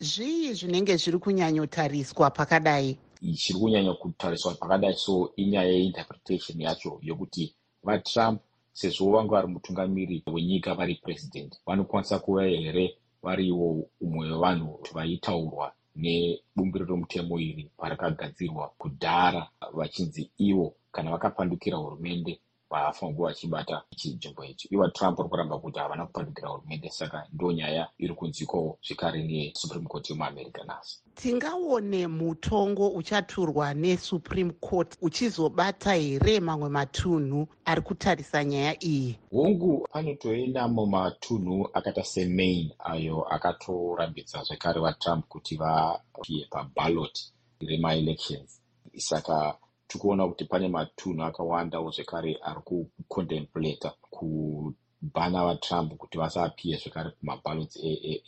Zvii 0.00 0.52
zvinenge 0.54 0.96
zviri 0.96 1.18
kunyanyotariswa 1.18 2.30
pakadai? 2.30 2.98
Chiri 3.40 3.58
kunyanya 3.58 3.92
kutariswa 3.94 4.54
pakadai 4.54 4.94
so 4.94 5.32
inyaya 5.36 5.72
yeinterpretation 5.72 6.60
yacho 6.60 7.00
yokuti 7.02 7.54
vatrump 7.82 8.40
sezvo 8.72 9.10
vanga 9.10 9.30
vari 9.34 9.48
mutungamiri 9.48 10.22
wenyika 10.26 10.74
vari 10.74 10.94
purezidendi 10.94 11.56
vanokwanisa 11.66 12.18
kuva 12.18 12.42
here 12.42 12.96
variwo 13.22 13.88
umwe 14.00 14.30
wevanhu 14.30 14.78
vaitaurwa 14.94 15.72
nebumbiro 15.96 16.84
romutemo 16.84 17.40
iri 17.40 17.70
parakagadzirwa 17.80 18.64
kudhara 18.78 19.42
vachinzi 19.72 20.30
ivo 20.48 20.74
kana 20.92 21.10
vakapandukira 21.10 21.76
hurumende 21.76 22.40
vafangu 22.70 23.22
vachibata 23.22 23.82
chinzvimbo 23.96 24.44
ichi. 24.44 24.68
Iva 24.70 24.88
trump 24.88 25.18
uri 25.18 25.28
kuramba 25.28 25.58
kuti 25.58 25.78
havana 25.78 26.06
kupandukira 26.06 26.48
hurumende 26.48 26.90
saka 26.90 27.26
ndo 27.32 27.52
nyaya 27.52 27.88
iri 27.98 28.14
kunzwiko 28.14 28.78
zvekare 28.86 29.22
nesupreme 29.22 29.86
court 29.86 30.10
yemuamerica 30.10 30.64
nhasi 30.66 31.00
tingaone 31.14 32.06
mutongo 32.06 32.88
uchaturwa 32.88 33.74
nesupreme 33.74 34.52
court 34.60 34.96
uchizobata 35.02 35.94
here 35.94 36.40
mamwe 36.40 36.68
matunhu 36.68 37.48
ari 37.64 37.82
kutarisa 37.82 38.44
nyaya 38.44 38.84
iyi? 38.84 39.18
Hongu 39.30 39.88
panotoenda 39.92 40.68
mumatunhu 40.68 41.68
akaita 41.72 42.04
semaine 42.04 42.70
ayo 42.78 43.22
akatorambidza 43.22 44.42
zvekare 44.42 44.80
vatrump 44.80 45.28
kuti 45.28 45.56
vapie 45.56 46.46
paballot 46.50 47.18
remaelections 47.60 48.60
saka 48.96 49.58
tikuona 49.88 50.28
kuti 50.28 50.44
pane 50.44 50.68
matunhu 50.68 51.22
akawandawo 51.24 51.90
zvekare 51.90 52.38
ari 52.48 52.60
kucontemplata 52.66 53.90
kubhana 54.14 55.44
vatrump 55.46 55.96
kuti 55.96 56.18
vasapiye 56.18 56.76
zvekare 56.76 57.10
kumabalots 57.10 57.76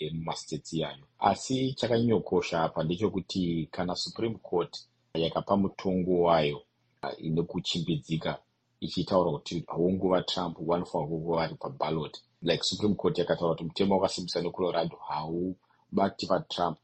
emumastates 0.04 0.72
iyayo. 0.72 1.04
Asi 1.18 1.72
chakanyanyokosha 1.78 2.62
apa 2.62 2.82
ndechekuti 2.84 3.68
kana 3.70 3.94
supreme 3.96 4.38
court 4.42 4.72
yakapa 5.14 5.56
mutongo 5.56 6.20
wayo 6.22 6.62
ine 7.18 7.42
kuchimbidzika 7.42 8.38
ichitaura 8.80 9.30
kuti 9.30 9.64
hongu 9.66 10.08
vatrump 10.08 10.58
vanofanira 10.60 11.08
kuva 11.08 11.36
vari 11.36 11.54
paballot. 11.54 12.14
Like 12.42 12.62
supreme 12.62 12.94
court 12.94 13.18
yakataura 13.18 13.54
kuti 13.54 13.64
mutemo 13.64 13.94
wakasimbisa 13.94 14.40
necolorado 14.40 14.96
haubati 15.08 16.26
vatrump 16.26 16.78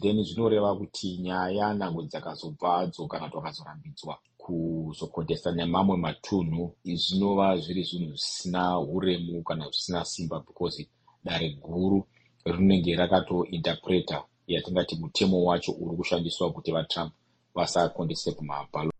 then 0.00 0.24
zvinoreva 0.24 0.76
kuti 0.76 1.18
nyaya 1.18 1.74
nhango 1.74 2.02
dzakazobvadzo 2.02 3.06
kana 3.06 3.24
kuti 3.26 3.36
vakazorambidzwa 3.36 4.18
kuzokontesta 4.38 5.52
nemamwe 5.52 5.96
matunhu 5.96 6.62
zvinova 6.84 7.56
zviri 7.62 7.82
zvinhu 7.88 8.10
zvisina 8.16 8.80
uremu 8.80 9.42
kana 9.42 9.64
zvisina 9.64 10.04
simba 10.04 10.40
because 10.46 10.88
dare 11.24 11.48
guru 11.64 12.06
rinenge 12.44 12.96
rakatointerpreta 12.96 14.24
yatingati 14.46 14.96
mutemo 14.96 15.44
wacho 15.44 15.72
uri 15.72 15.96
kushandiswa 15.96 16.52
kuti 16.52 16.72
vatrump 16.72 17.12
vasakondese 17.54 18.32
kumabhalo. 18.32 18.92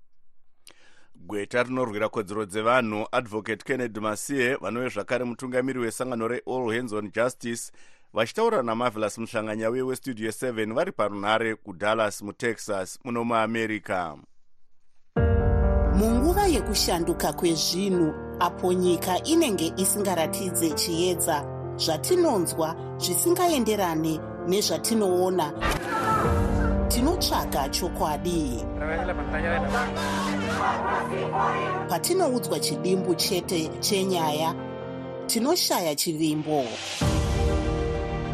Gweta 1.15 1.63
rinorwira 1.63 2.09
kodzero 2.09 2.47
dzevanhu 2.47 3.07
advocate 3.13 3.65
kennedy 3.65 4.01
masie 4.01 4.57
vanove 4.57 4.89
zvakare 4.89 5.25
mutungamiri 5.25 5.79
wesangano 5.79 6.29
reall 6.29 6.73
hands 6.73 6.93
on 6.93 7.11
justice 7.13 7.73
vachitaura 8.15 8.63
namavelas 8.63 9.19
muhlanganyauye 9.19 9.83
westudio 9.83 10.31
7 10.31 10.75
vari 10.75 10.93
parunhare 10.93 11.55
kudallas 11.55 12.23
mutexas 12.23 12.99
muno 13.05 13.25
muamerica 13.25 14.17
munguva 15.95 16.47
yekushanduka 16.47 17.33
kwezvinhu 17.33 18.15
apo 18.41 18.73
nyika 18.73 19.23
inenge 19.25 19.73
isingaratidze 19.77 20.71
chiedza 20.71 21.45
zvatinonzwa 21.77 22.77
zvisingaenderane 22.99 24.21
nezvatinoona. 24.49 25.53
Tinotsvaga 26.89 27.69
chokwadi. 27.69 28.65
Patinoudzwa 31.89 32.61
chidimbu 32.61 33.15
chete 33.15 33.71
chenyaya 33.81 34.55
tinoshaya 35.27 35.95
chivimbo 35.95 36.65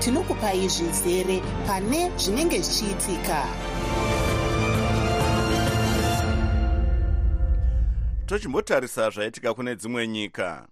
tinokupai 0.00 0.68
zvizere 0.68 1.40
pane 1.66 2.10
zvinenge 2.16 2.58
zvichiitika. 2.62 3.44
Tochimbotarisa 8.26 9.10
zvaitika 9.10 9.54
kune 9.54 9.76
dzimwe 9.76 10.08
nyika. 10.08 10.66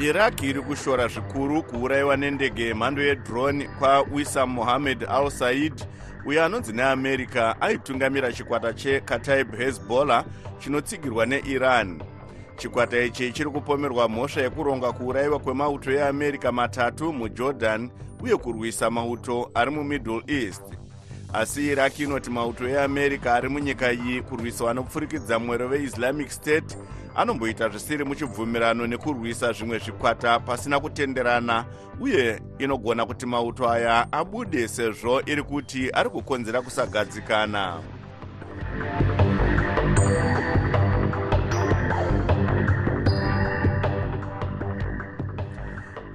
Iraq 0.00 0.42
iri 0.42 0.60
kushora 0.60 1.08
zvikuru 1.08 1.62
kuurayiwa 1.62 2.16
nendege 2.16 2.62
yemhando 2.64 3.02
yedrone 3.02 3.68
kwawisam 3.78 4.50
mohammed 4.50 5.04
al 5.04 5.30
said 5.30 5.86
uyo 6.26 6.44
anonzi 6.44 6.72
neamerica 6.72 7.54
aitungamira 7.60 8.32
chikwata 8.32 8.72
chekataib 8.72 9.56
hezbollah 9.56 10.24
chinotsigirwa 10.58 11.26
neiran. 11.26 12.02
Chikwata 12.56 13.00
ichi 13.02 13.32
chiri 13.32 13.50
kupomerwa 13.50 14.08
mhosva 14.08 14.42
yekuronga 14.42 14.92
kuurayiwa 14.92 15.38
kwemauto 15.38 15.92
eamerica 15.92 16.52
matatu 16.52 17.12
mujordan 17.12 17.90
uye 18.22 18.36
kurwisa 18.36 18.90
mauto 18.90 19.50
ari 19.54 19.70
mumiddle 19.70 20.22
east. 20.26 20.62
Asi 21.32 21.66
iraq 21.68 21.98
inoti 22.00 22.30
mauto 22.30 22.68
eamerica 22.68 23.26
ari 23.34 23.48
munyika 23.48 23.92
iyi 23.92 24.22
kurwiswa 24.22 24.74
nokupfurikidza 24.74 25.38
mwero 25.38 25.68
veislamic 25.68 26.28
state 26.30 26.76
anomboita 27.16 27.68
zvisiri 27.68 28.04
muchibvumirano 28.04 28.86
nekurwisa 28.86 29.52
zvimwe 29.52 29.78
zvikwata 29.78 30.40
pasina 30.40 30.80
kutenderana 30.80 31.64
uye 32.00 32.42
inogona 32.58 33.06
kuti 33.06 33.26
mauto 33.26 33.70
aya 33.70 34.12
abude 34.12 34.68
sezvo 34.68 35.22
iri 35.26 35.42
kuti 35.42 35.90
ari 35.92 36.10
kukonzera 36.10 36.62
kusagadzikana 36.62 37.82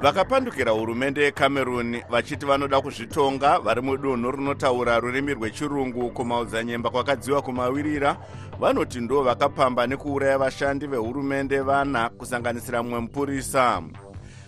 vakapandukira 0.06 0.72
hurumende 0.72 1.24
yecameroon 1.24 2.02
vachiti 2.10 2.46
vanoda 2.46 2.82
kuzvitonga 2.82 3.60
vari 3.60 3.82
mudunhu 3.82 4.32
rinotaura 4.32 5.00
rurimi 5.00 5.34
rwechirungu 5.34 6.10
kumaodzanyemba 6.10 6.90
kwakadziwa 6.90 7.42
kumawirira 7.42 8.18
vanoti 8.60 9.00
ndo 9.00 9.24
vakapamba 9.24 9.88
nekuuraya 9.88 10.38
vashandi 10.38 10.88
vehurumende 10.88 11.60
vana 11.60 12.10
kusanganisira 12.10 12.84
mumwe 12.84 13.00
mupurisa 13.00 13.82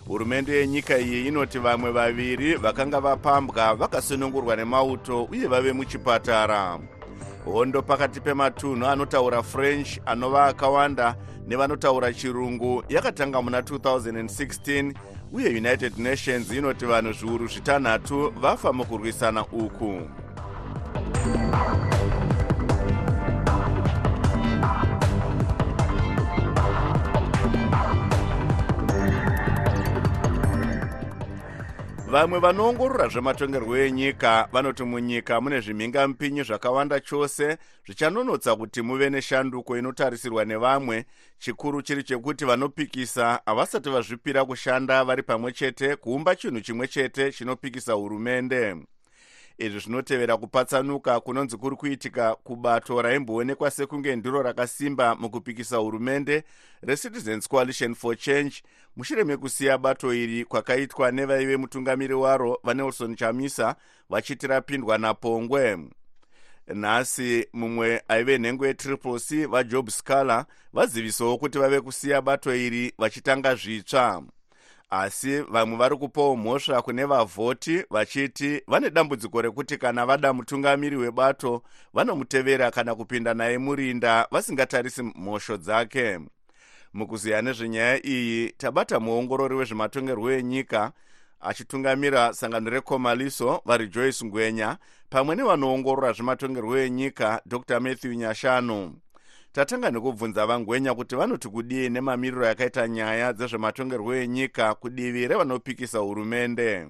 hurumende 0.08 0.52
yenyika 0.52 0.98
iyi 0.98 1.28
inoti 1.28 1.58
vamwe 1.58 1.90
vaviri 1.90 2.54
vakanga 2.54 3.00
vapambwa 3.00 3.74
vakasunungurwa 3.74 4.56
nemauto 4.56 5.24
uye 5.24 5.46
vave 5.46 5.72
muchipatara. 5.72 6.78
Hondo 7.44 7.82
pakati 7.82 8.20
pematunhu 8.20 8.86
anotaura 8.86 9.42
french 9.42 10.00
anova 10.06 10.44
akawanda 10.44 11.14
nevanotaura 11.48 12.12
chirungu 12.12 12.84
yakatanga 12.88 13.42
muna 13.42 13.60
2016 13.60 14.94
uye 15.32 15.48
united 15.48 15.98
nations 15.98 16.52
inoti 16.52 16.86
vanhu 16.86 17.12
zviuru 17.12 17.46
zvitanhatu 17.46 18.30
vafa 18.40 18.72
mukurwisana 18.72 19.44
uku 19.46 20.00
vamwe 32.10 32.38
vanoongorora 32.38 33.08
zvematongerwo 33.08 33.76
enyika 33.76 34.48
vanoti 34.52 34.84
munyika 34.84 35.40
mune 35.40 35.60
zvimhingamupinyi 35.60 36.42
zvakawanda 36.42 37.00
chose 37.00 37.58
zvichanonotsa 37.86 38.56
kuti 38.56 38.82
muve 38.82 39.10
neshanduko 39.10 39.78
inotarisirwa 39.78 40.44
nevamwe. 40.44 41.04
Chikuru 41.38 41.82
chiri 41.82 42.02
chekuti 42.02 42.44
vanopikisa 42.44 43.40
havasati 43.46 43.90
vazvipira 43.90 44.44
kushanda 44.44 45.04
vari 45.04 45.22
pamwe 45.22 45.52
chete 45.52 45.96
kuumba 45.96 46.36
chinhu 46.36 46.60
chimwe 46.60 46.88
chete 46.88 47.32
chinopikisa 47.32 47.92
hurumende 47.92 48.76
izvi 49.58 49.80
zvinotevera 49.80 50.36
kupatsanuka 50.36 51.20
kunonzi 51.20 51.56
kuri 51.56 51.76
kuitika 51.76 52.34
kubato 52.34 53.02
raimboonekwa 53.02 53.70
sekunge 53.70 54.16
ndiro 54.16 54.42
rakasimba 54.42 55.14
mukupikisa 55.14 55.76
hurumende 55.76 56.44
recitizens 56.82 57.48
coalition 57.48 57.94
for 57.94 58.16
change. 58.16 58.62
Mushure 58.96 59.24
mekusiya 59.24 59.78
bato 59.78 60.14
iri 60.14 60.44
kwakaitwa 60.44 61.10
nevaive 61.12 61.56
mutungamiri 61.56 62.14
waro 62.14 62.60
vanelson 62.64 63.16
chamisa 63.16 63.76
vachiti 64.10 64.46
rapindwa 64.46 64.98
napongwe. 64.98 65.78
Nhasi 66.74 67.46
mumwe 67.52 68.02
aive 68.08 68.38
nhengo 68.38 68.66
yetriple 68.66 69.18
c 69.18 69.46
vajob 69.46 69.88
scaler 69.88 70.46
vazivisawo 70.72 71.38
kuti 71.38 71.58
vave 71.58 71.80
kusiya 71.80 72.22
bato 72.22 72.54
iri 72.54 72.92
vachitanga 72.98 73.54
zvitsva 73.54 74.22
asi 74.90 75.40
vamwe 75.40 75.76
vari 75.76 75.96
kupawo 75.96 76.36
mhosva 76.36 76.82
kune 76.82 77.04
vavhoti 77.04 77.84
vachiti 77.90 78.62
vane 78.66 78.90
dambudziko 78.90 79.42
rekuti 79.42 79.78
kana 79.78 80.06
vada 80.06 80.32
mutungamiri 80.32 80.96
webato 80.96 81.62
vanomutevera 81.94 82.70
kana 82.70 82.94
kupinda 82.94 83.34
naye 83.34 83.58
murinda 83.58 84.28
vasingatarisi 84.30 85.02
mhosho 85.02 85.56
dzake. 85.56 86.20
Mukuziya 86.94 87.42
nezvenyaya 87.42 88.06
iyi 88.06 88.50
tabata 88.50 89.00
muongorori 89.00 89.54
wezvematongerwo 89.54 90.32
enyika 90.32 90.92
achitungamira 91.40 92.34
sangano 92.34 92.70
rekomaliso 92.70 93.62
vari 93.64 93.88
joyce 93.88 94.24
ngwenya 94.24 94.76
pamwe 95.10 95.36
nevanoongorora 95.36 96.12
zvematongerwo 96.12 96.78
enyika 96.78 97.42
dr. 97.46 97.80
Matthew 97.80 98.12
nyashanu 98.12 98.94
tatanga 99.58 99.90
nekubvunza 99.90 100.46
vangwenya 100.46 100.94
kuti 100.94 101.16
vanoti 101.16 101.48
kudii 101.48 101.88
nemamiriro 101.88 102.46
yakaita 102.46 102.88
nyaya 102.88 103.32
dzezvematongerwo 103.32 104.14
enyika 104.14 104.74
kudivi 104.74 105.28
revanopikisa 105.28 105.98
hurumende? 105.98 106.86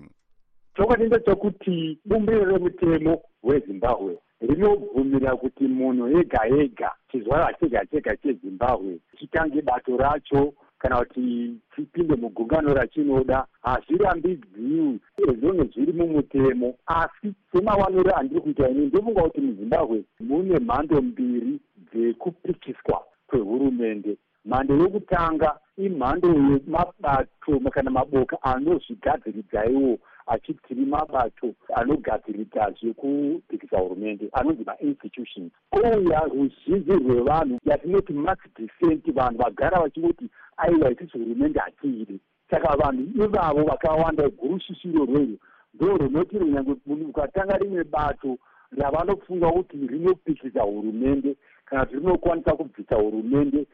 Chokwadi 0.76 1.04
ndechekuti 1.04 1.98
bumbiro 2.04 2.44
remutemo 2.44 3.22
hwezimbabwe 3.42 4.18
rinobvumira 4.40 5.36
kuti 5.36 5.64
munhu 5.64 6.18
ega 6.18 6.40
ega 6.46 6.90
chizvarwa 7.10 7.52
chega 7.60 7.86
chega 7.86 8.16
chezimbabwe 8.16 8.98
chitange 9.18 9.62
bato 9.62 9.96
racho 9.96 10.52
kana 10.78 10.96
kuti 10.98 11.56
chipinde 11.76 12.16
mugungano 12.16 12.74
rachinoda 12.74 13.46
hazvirambidziwi 13.62 15.00
ezonge 15.28 15.64
zviri 15.72 15.92
mumutemo 15.92 16.74
asi 16.86 17.28
semawaniro 17.52 18.16
andiri 18.16 18.40
kuita 18.40 18.68
ini 18.68 18.86
ndofunga 18.86 19.22
kuti 19.22 19.40
muzimbabwe 19.40 20.02
mune 20.20 20.58
mhando 20.58 21.02
mbiri 21.02 21.60
dzekupikiswa 21.92 23.04
kwehurumende. 23.26 24.16
Mhando 24.44 24.74
yokutanga 24.74 25.58
imhando 25.76 26.28
yemabato 26.28 27.70
kana 27.70 27.90
maboka 27.90 28.42
anozvigadziridza 28.42 29.66
iwo 29.66 29.98
achiti 30.26 30.60
tiri 30.68 30.84
mabato 30.84 31.54
anogadziridza 31.74 32.70
zvekupikisa 32.80 33.78
hurumende 33.78 34.28
anonzi 34.32 34.64
mainstitutions. 34.64 35.52
Ouya 35.72 36.20
ruzhinji 36.20 36.92
rwevanhu 36.92 37.58
yatinoti 37.64 38.12
max 38.12 38.38
decent 38.56 39.14
vanhu 39.14 39.38
vagara 39.38 39.80
vachingoti 39.80 40.30
aiwa 40.56 40.92
isisi 40.92 41.18
hurumende 41.18 41.60
hatiidi. 41.60 42.20
Saka 42.50 42.76
vanhu 42.76 43.24
ivavo 43.24 43.64
vakawanda 43.64 44.28
gurushishiro 44.28 45.04
rweyo 45.04 45.38
ndo 45.74 45.96
runoti 45.96 46.38
runyange 46.38 46.76
ukatanga 47.08 47.56
rimwe 47.56 47.84
bato 47.84 48.38
ravanofunga 48.70 49.50
kuti 49.52 49.76
rinopikisa 49.76 50.62
hurumende 50.62 51.36
kana 51.70 51.84
kuti 51.84 51.96
rinokwanisa 51.96 52.56
kubvisa 52.56 52.96
hurumende 52.96 53.66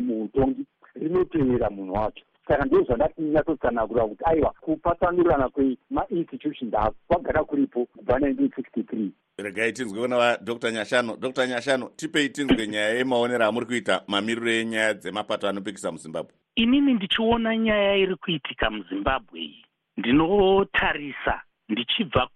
muutongi 0.00 0.66
rinotevera 0.94 1.70
munhu 1.70 1.94
wacho. 1.94 2.24
Saka 2.48 2.64
ndo 2.64 2.82
zvandati 2.82 3.22
nyatsotsanagura 3.22 4.06
kuti 4.06 4.24
aiwa 4.24 4.54
kupatsanurirana 4.60 5.48
kwemainstitutions 5.48 6.74
kwagara 7.08 7.44
kuripo 7.44 7.86
kubva 7.86 8.18
1963 8.18 9.10
regai 9.38 9.72
tinzwe 9.72 10.00
kuna 10.00 10.16
vadr 10.16 10.72
nyashano 10.72 11.16
dr 11.16 11.46
nyashano 11.46 11.90
tipei 11.96 12.28
tinzwe 12.28 12.66
nyaya 12.66 12.88
yemaonero 12.94 13.44
amuri 13.46 13.66
kuita 13.66 14.02
mamiriro 14.06 14.50
enyaya 14.50 14.94
dzemapato 14.94 15.48
anopikisa 15.48 15.92
muzimbabwe? 15.92 16.32
Inini 16.54 16.94
ndichiona 16.94 17.56
nyaya 17.56 17.96
iri 17.96 18.16
kuitika 18.16 18.70
muzimbabwe 18.70 19.40
iyi. 19.40 19.64
Ndinotarisa 19.96 21.42
ndichibva 21.68 22.28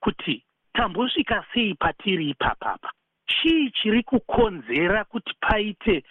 kuti 0.00 0.44
tambosvika 0.72 1.44
sei 1.54 1.74
patiri 1.74 2.30
ipapapa 2.30 2.92
chii 3.28 3.70
chiri 3.70 4.02
kukonzera 4.02 5.04
kuti 5.04 5.32
paite 5.40 6.04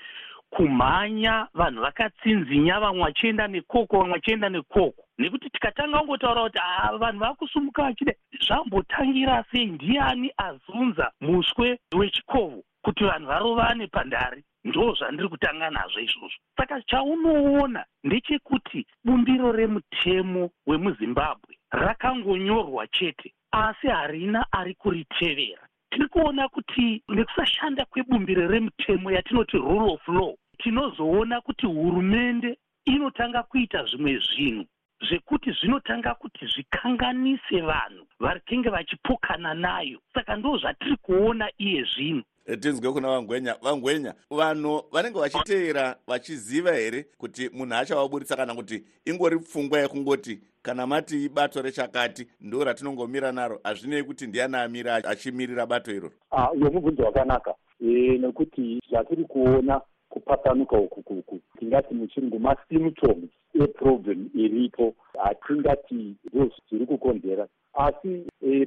kumhanya 0.49 1.47
vanhu 1.53 1.81
vakatsinzinya 1.81 2.79
vamwe 2.79 3.03
vachienda 3.03 3.47
nekoko 3.47 3.99
vamwe 3.99 4.13
vachienda 4.13 4.49
nekoko? 4.49 5.03
Nekuti 5.17 5.49
tikatanga 5.49 5.99
kungotaura 5.99 6.43
kuti 6.43 6.59
aa 6.61 6.97
vanhu 6.97 7.19
vakusumuka 7.19 7.83
vachida 7.83 8.13
zvambotangira 8.45 9.43
sei? 9.51 9.65
Ndiani 9.65 10.31
azunza 10.37 11.11
muswe 11.21 11.79
wechikovho 11.95 12.63
kuti 12.81 13.03
vanhu 13.03 13.27
varovane 13.27 13.87
pandare? 13.87 14.43
Ndo 14.63 14.93
zvandiri 14.93 15.29
kutanga 15.29 15.69
nazvo 15.69 15.99
izvozvo. 15.99 16.39
Saka 16.57 16.81
chaunoona 16.81 17.85
ndechekuti 18.03 18.85
bumbiro 19.03 19.51
remutemo 19.51 20.49
wemuzimbabwe 20.67 21.57
rakangonyorwa 21.71 22.87
chete 22.87 23.33
asi 23.51 23.87
harina 23.87 24.45
ari 24.51 24.73
kuritevera 24.75 25.66
tiri 25.91 26.07
kuona 26.07 26.47
kuti 26.49 27.03
nekusashanda 27.09 27.85
kwebumbiro 27.85 28.47
remutemo 28.47 29.11
yatinoti 29.11 29.57
rule 29.57 29.93
of 29.93 30.07
law 30.07 30.33
tinozoona 30.59 31.41
kuti 31.41 31.65
hurumende 31.65 32.57
inotanga 32.85 33.43
kuita 33.43 33.83
zvimwe 33.83 34.19
zvinhu 34.19 34.65
zvekuti 35.07 35.51
zvinotanga 35.51 36.13
kuti 36.15 36.45
zvikanganise 36.45 37.61
vanhu 37.61 38.03
vakenge 38.19 38.69
vachipokana 38.69 39.53
nayo. 39.53 39.99
Saka 40.13 40.35
ndo 40.35 40.57
zvatiri 40.57 40.97
kuona 40.97 41.49
iye 41.57 41.83
zvino 41.83 42.23
tinzwe 42.55 42.91
kuna 42.91 43.07
vangwenya 43.07 43.55
vangwenya 43.61 44.13
vanhu 44.29 44.83
vanenge 44.91 45.19
vachiteera 45.19 45.95
vachiziva 46.07 46.71
here 46.71 47.05
kuti 47.17 47.49
munhu 47.53 47.75
achavaburitsa 47.75 48.35
kana 48.35 48.55
kuti 48.55 48.83
ingori 49.05 49.39
pfungwa 49.39 49.79
yekungoti 49.79 50.39
kana 50.61 50.87
mati 50.87 51.25
ibato 51.25 51.61
rechakati 51.61 52.27
ndo 52.41 52.63
ratinongomira 52.63 53.31
naro? 53.31 53.59
Hazvinei 53.63 54.03
kuti 54.03 54.27
ndiani 54.27 54.55
amira 54.55 54.95
achimirira 54.95 55.65
bato 55.65 55.91
iroro? 55.91 56.13
Uyo 56.55 56.71
mubvunzo 56.71 57.03
wakanaka. 57.03 57.55
Nekuti 57.79 58.79
zvatiri 58.89 59.23
kuona 59.23 59.81
kupatsanuka 60.09 60.77
uku 60.77 61.01
kuku 61.03 61.39
tingati 61.59 61.93
muchirungu 61.93 62.39
masymptoms 62.39 63.29
eproblem 63.63 64.29
iripo 64.35 64.95
hatingati 65.23 66.15
ndo 66.33 66.51
zviri 66.69 66.85
kukonzera. 66.85 67.47
Asi 67.73 68.25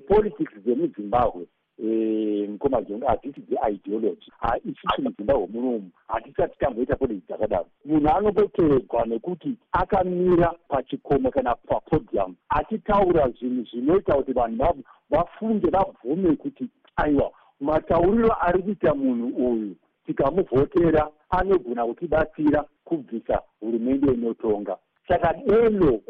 politics 0.09 0.53
dzemuzimbabwe 0.65 1.47
mukoma 2.49 2.83
jonga 2.83 3.09
hadzisi 3.09 3.41
dzeideology 3.41 4.31
isusu 4.65 5.03
muzimbabwe 5.03 5.47
munomu 5.53 5.91
hatisati 6.09 6.59
tamboita 6.59 6.97
politics 6.97 7.27
dzakadaro 7.27 7.67
munhu 7.85 8.09
anongoteedzwa 8.09 9.07
nekuti 9.07 9.55
akamira 9.73 10.55
pachikomo 10.69 11.31
kana 11.31 11.55
papodium 11.55 12.35
achitaura 12.49 13.29
zvinhu 13.29 13.65
zvinoita 13.71 14.15
kuti 14.15 14.33
vanhu 14.33 14.83
vafunge 15.11 15.71
vabvume 15.71 16.37
kuti 16.37 16.69
aiwa 16.97 17.33
matauriro 17.61 18.37
ari 18.41 18.63
kuita 18.63 18.95
munhu 18.95 19.53
uyu 19.53 19.77
tikamuvhotera 20.07 21.09
anogona 21.31 21.87
kutibatsira 21.87 22.65
kubvisa 22.85 23.43
hurumende 23.61 24.13
inotonga. 24.13 24.77
Saka 25.09 25.35
deno 25.35 26.01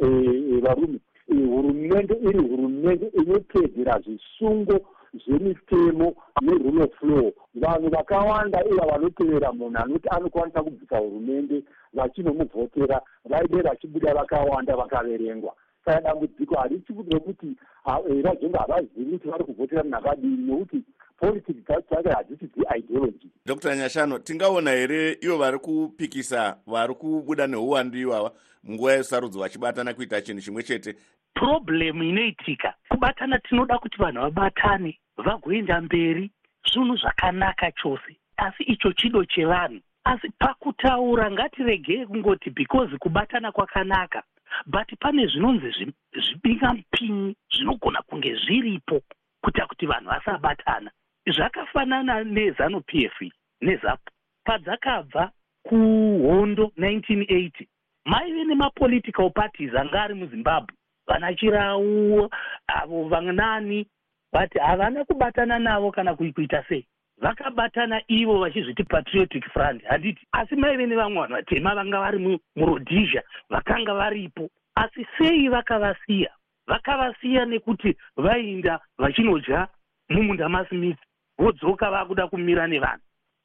varume 0.63 0.99
hurumende 1.29 2.15
iri 2.15 2.39
hurumende 2.39 3.07
inotedzera 3.07 4.01
zvisungo 4.01 4.81
zvemitemo 5.15 6.15
nerule 6.43 6.83
of 6.85 7.03
law 7.03 7.31
vanhu 7.55 7.91
vakawanda 7.91 8.65
iva 8.65 8.87
vanotevera 8.87 9.53
munhu 9.53 9.79
anoti 9.79 10.09
anokwanisa 10.11 10.63
kubvisa 10.63 10.99
hurumende 10.99 11.63
vachinomuvhotera 11.93 13.01
vaide 13.25 13.63
vachibuda 13.63 14.15
vakawanda 14.15 14.77
vakaverengwa. 14.77 15.55
Saka 15.85 16.01
dambudziko 16.01 16.55
harichi 16.55 16.93
rekuti 17.11 17.57
vazonge 17.85 18.59
havazivi 18.59 19.19
kuti 19.19 19.29
vari 19.29 19.45
kuvhotera 19.45 19.83
munhu 19.83 19.97
akadini 19.97 20.47
nokuti 20.47 20.85
politics 21.21 21.65
dzacho 21.65 22.11
hadzisi 22.11 22.47
dzeideology 22.47 23.29
dr 23.47 23.77
nyashano 23.77 24.19
tingaona 24.19 24.71
here 24.71 25.19
ivo 25.21 25.39
vari 25.39 25.59
kupikisa 25.59 26.57
vari 26.67 26.95
kubuda 26.95 27.47
neuwandu 27.47 27.99
ivava 27.99 28.33
munguva 28.65 28.93
yesarudzo 28.93 29.41
vachibatana 29.41 29.95
kuita 29.95 30.21
chinhu 30.21 30.41
chimwe 30.41 30.63
chete 30.63 30.97
problemu 31.35 32.03
inoitika. 32.03 32.75
Kubatana 32.89 33.39
tinoda 33.39 33.79
kuti 33.79 33.99
vanhu 33.99 34.21
vabatane 34.21 34.99
vagoenda 35.17 35.81
mberi 35.81 36.31
zvinhu 36.73 36.97
zvakanaka 36.97 37.73
chose. 37.73 38.17
Asi 38.37 38.63
icho 38.63 38.93
chido 38.93 39.25
chevanhu. 39.25 39.81
Asi 40.05 40.31
pakutaura 40.39 41.31
ngatiregei 41.31 42.07
kungoti 42.07 42.51
because 42.51 42.97
kubatana 42.99 43.53
kwakanaka 43.53 44.23
but 44.67 44.89
pane 45.01 45.27
zvinonzi 45.27 45.95
zvibingamupinyi 46.13 47.37
zvinogona 47.53 48.03
kunge 48.03 48.35
zviripo 48.35 49.03
kuita 49.43 49.67
kuti 49.67 49.87
vanhu 49.87 50.09
vasabatana. 50.11 50.91
Zvakafanana 51.27 52.25
nezanu 52.25 52.81
p 52.81 53.05
f 53.05 53.33
nezapu. 53.61 54.11
Padzakabva 54.45 55.31
kuhondo 55.63 56.73
1980 56.79 57.67
maive 58.05 58.45
nemapolitical 58.45 59.31
parties 59.31 59.75
anga 59.75 60.03
ari 60.03 60.15
muzimbabwe 60.15 60.75
vana 61.11 61.35
chirau 61.35 62.31
avo 62.67 63.09
vanani 63.09 63.87
but 64.33 64.53
havana 64.63 65.05
kubatana 65.05 65.59
navo 65.59 65.93
kana 65.93 66.15
kuita 66.15 66.65
sei. 66.69 66.87
Vakabatana 67.21 68.01
ivo 68.09 68.39
vachizviti 68.39 68.85
patriotic 68.85 69.45
front 69.53 69.83
handiti 69.85 70.27
asi 70.33 70.57
maive 70.57 70.87
nevamwe 70.87 71.21
vanhu 71.21 71.35
vatema 71.35 71.75
vanga 71.75 72.01
vari 72.01 72.41
murodhisia 72.57 73.23
vakanga 73.51 73.95
varipo 73.95 74.49
asi 74.75 75.07
sei 75.19 75.49
vakavasiya? 75.49 76.31
Vakavasiya 76.67 77.45
nekuti 77.45 77.97
vainda 78.17 78.81
vachinodya 78.99 79.69
mumunda 80.09 80.49
masmith 80.49 80.99
vodzoka 81.39 81.91
vakuda 81.91 82.29
kumira 82.29 82.67
nevanhu 82.67 83.03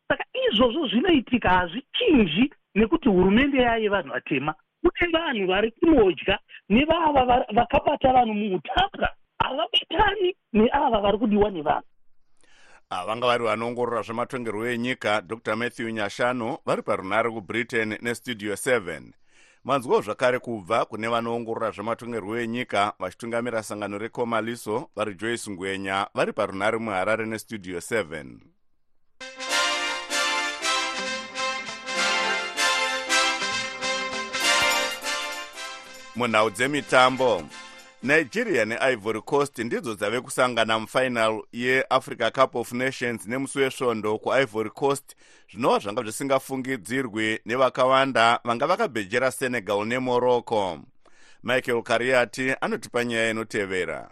saka 0.08 0.23
izvozvo 0.34 0.88
zvinoitika 0.88 1.49
hazvichinji 1.49 2.54
nekuti 2.75 3.10
hurumende 3.10 3.58
yaye 3.58 3.89
vanhu 3.89 4.13
vatema 4.13 4.54
kune 4.86 5.12
vanhu 5.12 5.48
vari 5.48 5.71
kunodya 5.71 6.39
nevava 6.69 7.26
va- 7.26 7.45
vakabata 7.54 8.13
vanhu 8.13 8.34
muutapwa 8.34 9.10
havabatani 9.39 10.36
neava 10.54 11.02
vari 11.02 11.17
kudiwa 11.17 11.50
nevanhu. 11.50 11.88
Vanga 13.08 13.28
vari 13.28 13.43
vanoongorora 13.43 14.02
zvematongerwo 14.02 14.67
enyika 14.67 15.21
dr. 15.21 15.56
Matthew 15.56 15.89
nyashano 15.89 16.58
vari 16.65 16.82
parunare 16.82 17.30
kubritain 17.32 17.98
nestudio 18.02 18.54
7 18.54 19.02
manzwawo 19.63 20.02
zvakare 20.02 20.39
kubva 20.39 20.86
kune 20.86 21.08
vanoongorora 21.08 21.71
zvematongerwo 21.71 22.38
enyika 22.38 22.93
vachitungamira 23.00 23.63
sangano 23.63 23.98
rekomaliso 23.98 24.89
vari 24.95 25.15
joyce 25.15 25.52
ngwenya 25.52 26.08
vari 26.13 26.34
parunare 26.34 26.78
muharare 26.78 27.26
nestudio 27.26 27.78
7 27.80 28.55
munhau 36.15 36.49
dzemitambo. 36.49 37.43
Nigeria 38.04 38.65
neivory 38.65 39.21
coast 39.21 39.58
ndidzo 39.60 39.95
dzave 39.95 40.21
kusangana 40.21 40.80
mufinal 40.80 41.41
yeafrica 41.51 42.32
cup 42.32 42.56
of 42.56 42.71
nations 42.71 43.28
nemusi 43.28 43.60
wesvondo 43.60 44.17
kuivory 44.17 44.69
coast. 44.69 45.15
Zvinova 45.51 45.80
zvanga 45.80 46.01
zvisingafungidzirwi 46.01 47.39
nevakawanda 47.45 48.39
vanga 48.43 48.67
vakabhejera 48.67 49.32
senegal 49.32 49.86
nemorocco. 49.86 50.80
Michael 51.43 51.84
kariati 51.84 52.56
anotipa 52.62 53.04
nyaya 53.04 53.30
inotevera 53.30 54.10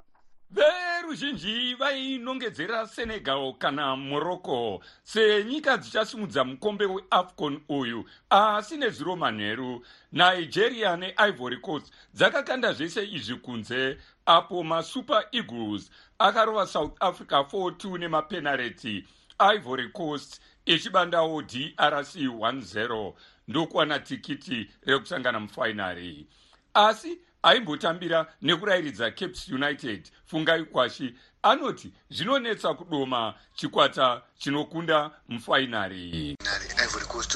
veruzhinji 1.04 1.76
vainongedzera 1.76 2.88
senegal 2.88 3.54
kana 3.60 3.96
morocco. 3.96 4.82
Senyika 5.04 5.78
dzichasimudza 5.78 6.44
mukombe 6.44 6.86
weafcon 6.86 7.62
uyu 7.70 8.06
asi 8.30 8.78
nezviro 8.78 9.16
manheru. 9.16 9.86
Nigeria 10.12 10.98
neivory 10.98 11.58
coast 11.58 11.92
dzakakanda 12.14 12.74
zvese 12.74 13.04
izvi 13.04 13.36
kunze 13.36 13.98
apo 14.26 14.64
masuper 14.64 15.28
eagles 15.32 15.92
akarova 16.20 16.68
south 16.68 16.96
africa 17.00 17.44
42 17.52 17.98
nemapenareti 17.98 19.08
ivory 19.56 19.90
coast 19.90 20.42
ichibandawo 20.66 21.42
drc 21.42 22.16
10 22.16 23.14
ndokuwana 23.48 24.00
tikiti 24.00 24.72
rekusangana 24.86 25.40
mufainari 25.40 26.28
asi 26.74 27.20
aimbotambira 27.44 28.26
nekurayiridza 28.42 29.12
capes 29.12 29.48
united. 29.50 30.10
Fungai 30.26 30.64
kwashi. 30.66 31.16
Anoti 31.44 31.94
zvinonetsa 32.10 32.74
kudoma 32.74 33.34
chikwata 33.56 34.22
chinokunda 34.40 35.12
mufainari. 35.28 36.38
Ivory 36.84 37.06
coast 37.06 37.36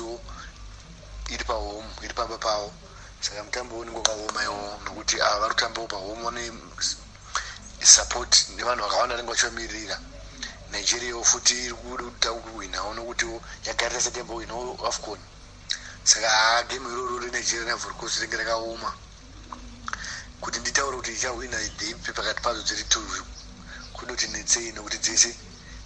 iri 1.29 1.43
pahome 1.43 1.87
iri 2.03 2.13
pamba 2.13 2.37
pavo. 2.37 2.73
Saka 3.19 3.43
mutambo 3.43 3.79
unenge 3.79 3.97
wakaoma 3.97 4.43
iwo 4.43 4.79
nokuti 4.85 5.21
ava 5.21 5.39
vari 5.39 5.53
kutambawo 5.53 5.87
pahome 5.87 6.23
vane 6.23 6.51
support 7.83 8.49
nevanhu 8.55 8.83
vakawanda 8.83 9.15
vanenge 9.15 9.31
vachivamirira. 9.31 9.99
Nigeriawo 10.71 11.23
futi 11.23 11.53
iri 11.65 11.73
kuda 11.73 12.31
kuhwinawo 12.33 12.93
nokutiwo 12.93 13.41
yagarira 13.65 14.01
sati 14.01 14.19
yambowinawo 14.19 14.87
afcon. 14.87 15.19
Saka 16.03 16.63
gemu 16.69 16.89
iroro 16.89 17.19
renigeria 17.19 17.65
neivory 17.65 17.95
coast 17.95 18.21
ringe 18.21 18.37
rakaoma 18.37 18.93
kuti 20.41 20.59
nditaure 20.59 20.97
kuti 20.97 21.11
ichahwina 21.11 21.57
dheipi 21.57 22.11
pakati 22.13 22.41
padzo 22.41 22.61
dziri 22.63 22.83
two 22.89 23.01
kunoti 23.93 24.27
netsei 24.27 24.71
nokuti 24.71 24.97
dzese 24.97 25.35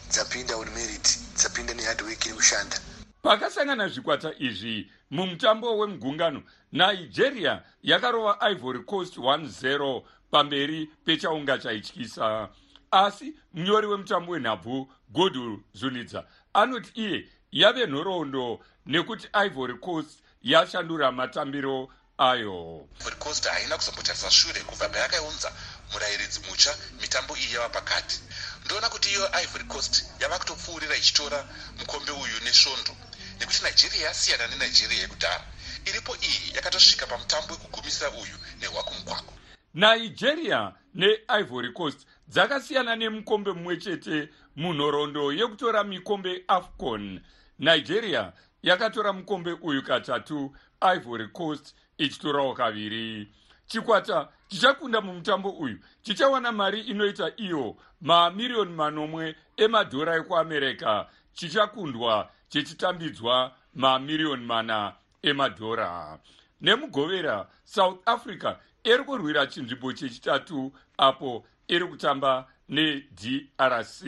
dzapinda 0.10 0.56
on 0.56 0.70
merit 0.70 1.20
dzapinda 1.36 1.74
nehardwork 1.74 2.26
yekushanda. 2.26 2.78
Pakasangana 3.22 3.88
zvikwata 3.88 4.34
izvi 4.40 4.92
mumutambo 5.12 5.78
wemugungano 5.78 6.44
nigeria 6.72 7.64
yakarova 7.84 8.38
ivory 8.52 8.80
coast 8.84 9.18
10 9.18 10.02
pamberi 10.32 10.90
pechaunga 11.06 11.58
chaityisa 11.58 12.50
asi 12.92 13.36
munyori 13.54 13.88
wemutambo 13.88 14.32
wenhabvu 14.32 14.92
godul 15.10 15.60
zunidza 15.74 16.26
anoti 16.54 16.92
iye 17.02 17.30
yave 17.52 17.88
nhoroondo 17.88 18.60
nekuti 18.86 19.28
ivory 19.46 19.74
coast 19.74 20.24
yashandura 20.42 21.12
matambiro 21.12 21.90
ayo. 22.30 22.88
Ivory 23.00 23.16
coast 23.20 23.48
haina 23.48 23.78
kuzombotarisa 23.78 24.32
shure 24.32 24.60
kubva 24.62 24.90
payakaunza 24.90 25.52
murayiridzi 25.94 26.40
mutsva 26.50 26.74
mitambo 27.02 27.38
iyi 27.38 27.54
yava 27.54 27.70
pakati. 27.70 28.20
Ndoona 28.66 28.90
kuti 28.90 29.10
iyo 29.10 29.26
ivory 29.44 29.64
coast 29.64 30.06
yava 30.20 30.40
kutopfuurira 30.40 30.96
ichitora 30.96 31.46
mukombe 31.80 32.12
uyu 32.12 32.38
nesvondo 32.44 32.94
nekuti 33.40 33.64
nigeria 33.64 34.08
yasiyana 34.08 34.48
nenigeria 34.48 35.02
yekudhara. 35.02 35.44
Iripo 35.86 36.16
iyi 36.16 36.56
yakatosvika 36.56 37.06
pamutambo 37.08 37.54
wekugumisira 37.54 38.10
uyu 38.12 38.38
nehwakumugwako 38.60 39.34
nigeria 39.74 40.74
neivory 40.94 41.72
coast 41.74 42.08
dzakasiyana 42.28 42.96
nemukombe 42.96 43.52
mumwe 43.52 43.78
chete 43.78 44.30
munhoroondo 44.56 45.32
yekutora 45.34 45.84
mikombe 45.84 46.44
afcon. 46.48 47.22
Nigeria 47.60 48.34
yakatora 48.64 49.14
mukombe 49.14 49.52
uyu 49.62 49.84
katatu 49.84 50.56
ivory 50.96 51.28
coast 51.28 51.76
ichitorawo 52.06 52.54
kaviri. 52.54 53.28
Chikwata 53.66 54.28
chichakunda 54.48 55.02
mumutambo 55.02 55.50
uyu. 55.50 55.80
Chichawana 56.02 56.52
mari 56.52 56.82
inoita 56.82 57.32
iyo 57.38 57.76
mamiriyoni 58.02 58.74
manomwe 58.74 59.36
emadhora 59.58 60.16
ekuamerica 60.16 61.06
chichakundwa 61.34 62.30
chichitambidzwa 62.50 63.56
mamiriyoni 63.74 64.46
mana 64.46 64.94
emadhora. 65.22 66.20
Nemugovera 66.62 67.48
south 67.64 68.00
africa 68.06 68.56
iri 68.84 69.04
kurwira 69.04 69.48
chinzvimbo 69.48 69.94
chechitatu 69.94 70.72
apo 70.98 71.46
iri 71.68 71.86
kutamba 71.86 72.48
nedrc 72.70 74.04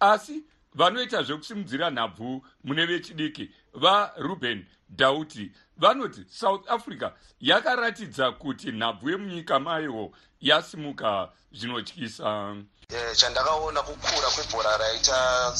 asi 0.00 0.44
vanoita 0.74 1.22
zvekusimudzira 1.22 1.90
nhabvu 1.90 2.44
mune 2.64 2.86
vechidiki 2.86 3.50
varuben 3.74 4.66
dauti 4.88 5.52
vanoti 5.76 6.24
south 6.30 6.70
africa 6.70 7.10
yakaratidza 7.40 8.32
kuti 8.32 8.72
nhabvu 8.72 9.10
yemunyika 9.10 9.60
mayo 9.60 10.10
yasimuka 10.40 11.28
zvinotyisa. 11.52 12.56
Chandakaona 13.16 13.82
kukura 13.82 14.28
kwebhora 14.34 14.76
raita 14.76 15.52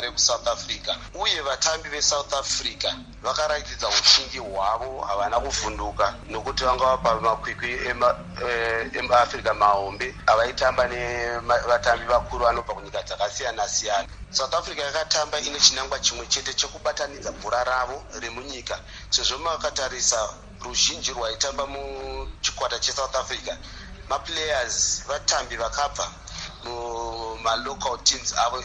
rekusouth 0.00 0.48
africa. 0.48 0.92
Uye 1.14 1.40
vatambi 1.40 1.88
vesouth 1.88 2.32
africa 2.32 2.94
vakaratidza 3.22 3.88
uchingi 3.88 4.38
hwavo 4.38 5.00
havana 5.00 5.40
kuvhunduka 5.40 6.14
nokuti 6.28 6.64
vanga 6.64 6.84
vapa 6.84 7.20
makwikwi 7.20 7.78
emaafrica 8.92 9.54
mahombe 9.54 10.14
avaitamba 10.26 10.88
nevatambi 10.88 12.06
vakuru 12.06 12.44
vanobva 12.44 12.74
kunyika 12.74 13.02
dzakasiyana 13.02 13.68
siyana 13.68 14.08
south 14.30 14.54
africa 14.54 14.78
yakatamba 14.78 15.40
ine 15.40 15.60
chinangwa 15.60 15.98
chimwe 16.00 16.26
chete 16.26 16.54
chekubatanidza 16.54 17.32
bhora 17.32 17.64
ravo 17.64 18.04
remunyika 18.20 18.80
sezvo 19.10 19.38
makatarisa 19.38 20.16
ruzhinji 20.64 21.12
rwaitamba 21.12 21.66
muchikwata 21.66 22.78
chesouth 22.78 23.16
africa 23.16 23.56
maplayers 24.08 25.04
vatambi 25.08 25.56
vakabva 25.56 26.12
mumalocal 26.64 27.98
teams 28.04 28.34
avo 28.38 28.62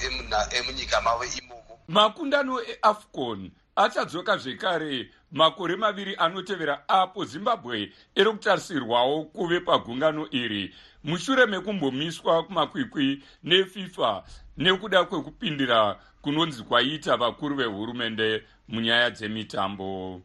emunyika 0.51 1.01
mavo 1.01 1.23
imomo. 1.23 1.79
Makundano 1.87 2.61
eafcon 2.61 3.51
achadzoka 3.75 4.37
zvekare 4.37 5.09
makore 5.31 5.75
maviri 5.75 6.15
anotevera 6.15 6.89
apo 6.89 7.25
zimbabwe 7.25 7.93
iri 8.15 8.31
kutarisirwawo 8.31 9.23
kuve 9.23 9.59
pagungano 9.59 10.27
iri. 10.31 10.75
Mushure 11.03 11.45
mekumbomiswa 11.45 12.43
kumakwikwi 12.43 13.23
nefifa 13.43 14.23
nekuda 14.57 15.03
kwekupindira 15.03 15.99
kunonzi 16.21 16.63
kwaiita 16.63 17.17
vakuru 17.17 17.55
vehurumende 17.55 18.43
munyaya 18.67 19.09
dzemitambo. 19.09 20.21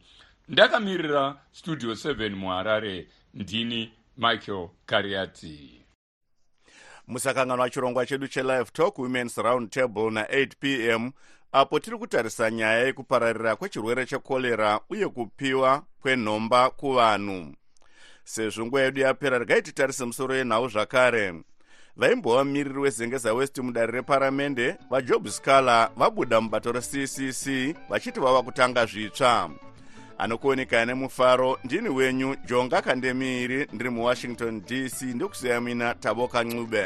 Ndakamirira 0.47 1.41
studio 1.51 1.91
7 1.91 2.29
muharare. 2.35 3.07
Ndini 3.33 3.93
michael 4.17 4.69
kariati. 4.85 5.85
Musakanganwa 7.07 7.69
chirongwa 7.69 8.05
chedu 8.05 8.27
chelive 8.27 8.71
talk 8.73 8.99
womens 8.99 9.37
round 9.37 9.69
table 9.69 10.09
na8 10.09 10.51
p 10.59 10.89
m 10.89 11.11
apo 11.51 11.79
tiri 11.79 11.97
kutarisa 11.97 12.51
nyaya 12.51 12.79
yekupararira 12.79 13.55
kwechirwere 13.55 14.05
chekorera 14.05 14.79
uye 14.89 15.07
kupiwa 15.07 15.83
kwenhomba 16.01 16.69
kuvanhu. 16.69 17.55
Sezvo 18.23 18.65
nguva 18.65 18.81
yedu 18.81 19.01
yapera 19.01 19.37
regai 19.37 19.61
titarise 19.61 20.05
musoro 20.05 20.35
yenhau 20.35 20.67
zvakare 20.67 21.33
vaimbova 21.97 22.43
mumiriri 22.43 22.79
wezengeza 22.79 23.33
west 23.33 23.57
mudare 23.57 23.91
reparamende 23.91 24.75
vajob 24.89 25.27
scaler 25.27 25.89
vabuda 25.97 26.41
mubato 26.41 26.71
reccc 26.71 27.75
vachiti 27.89 28.19
vava 28.19 28.43
kutanga 28.43 28.85
zvitsva. 28.85 29.49
Anokuonekana 30.17 30.85
nemufaro 30.85 31.59
ndini 31.63 31.89
wenyu 31.89 32.35
jonga 32.45 32.81
kandemiiri 32.81 33.67
ndiri 33.73 33.89
muwashington 33.89 34.61
dc 34.61 35.01
ndikusiya 35.01 35.61
mina 35.61 35.93
taboka 35.93 36.43
ncube 36.43 36.85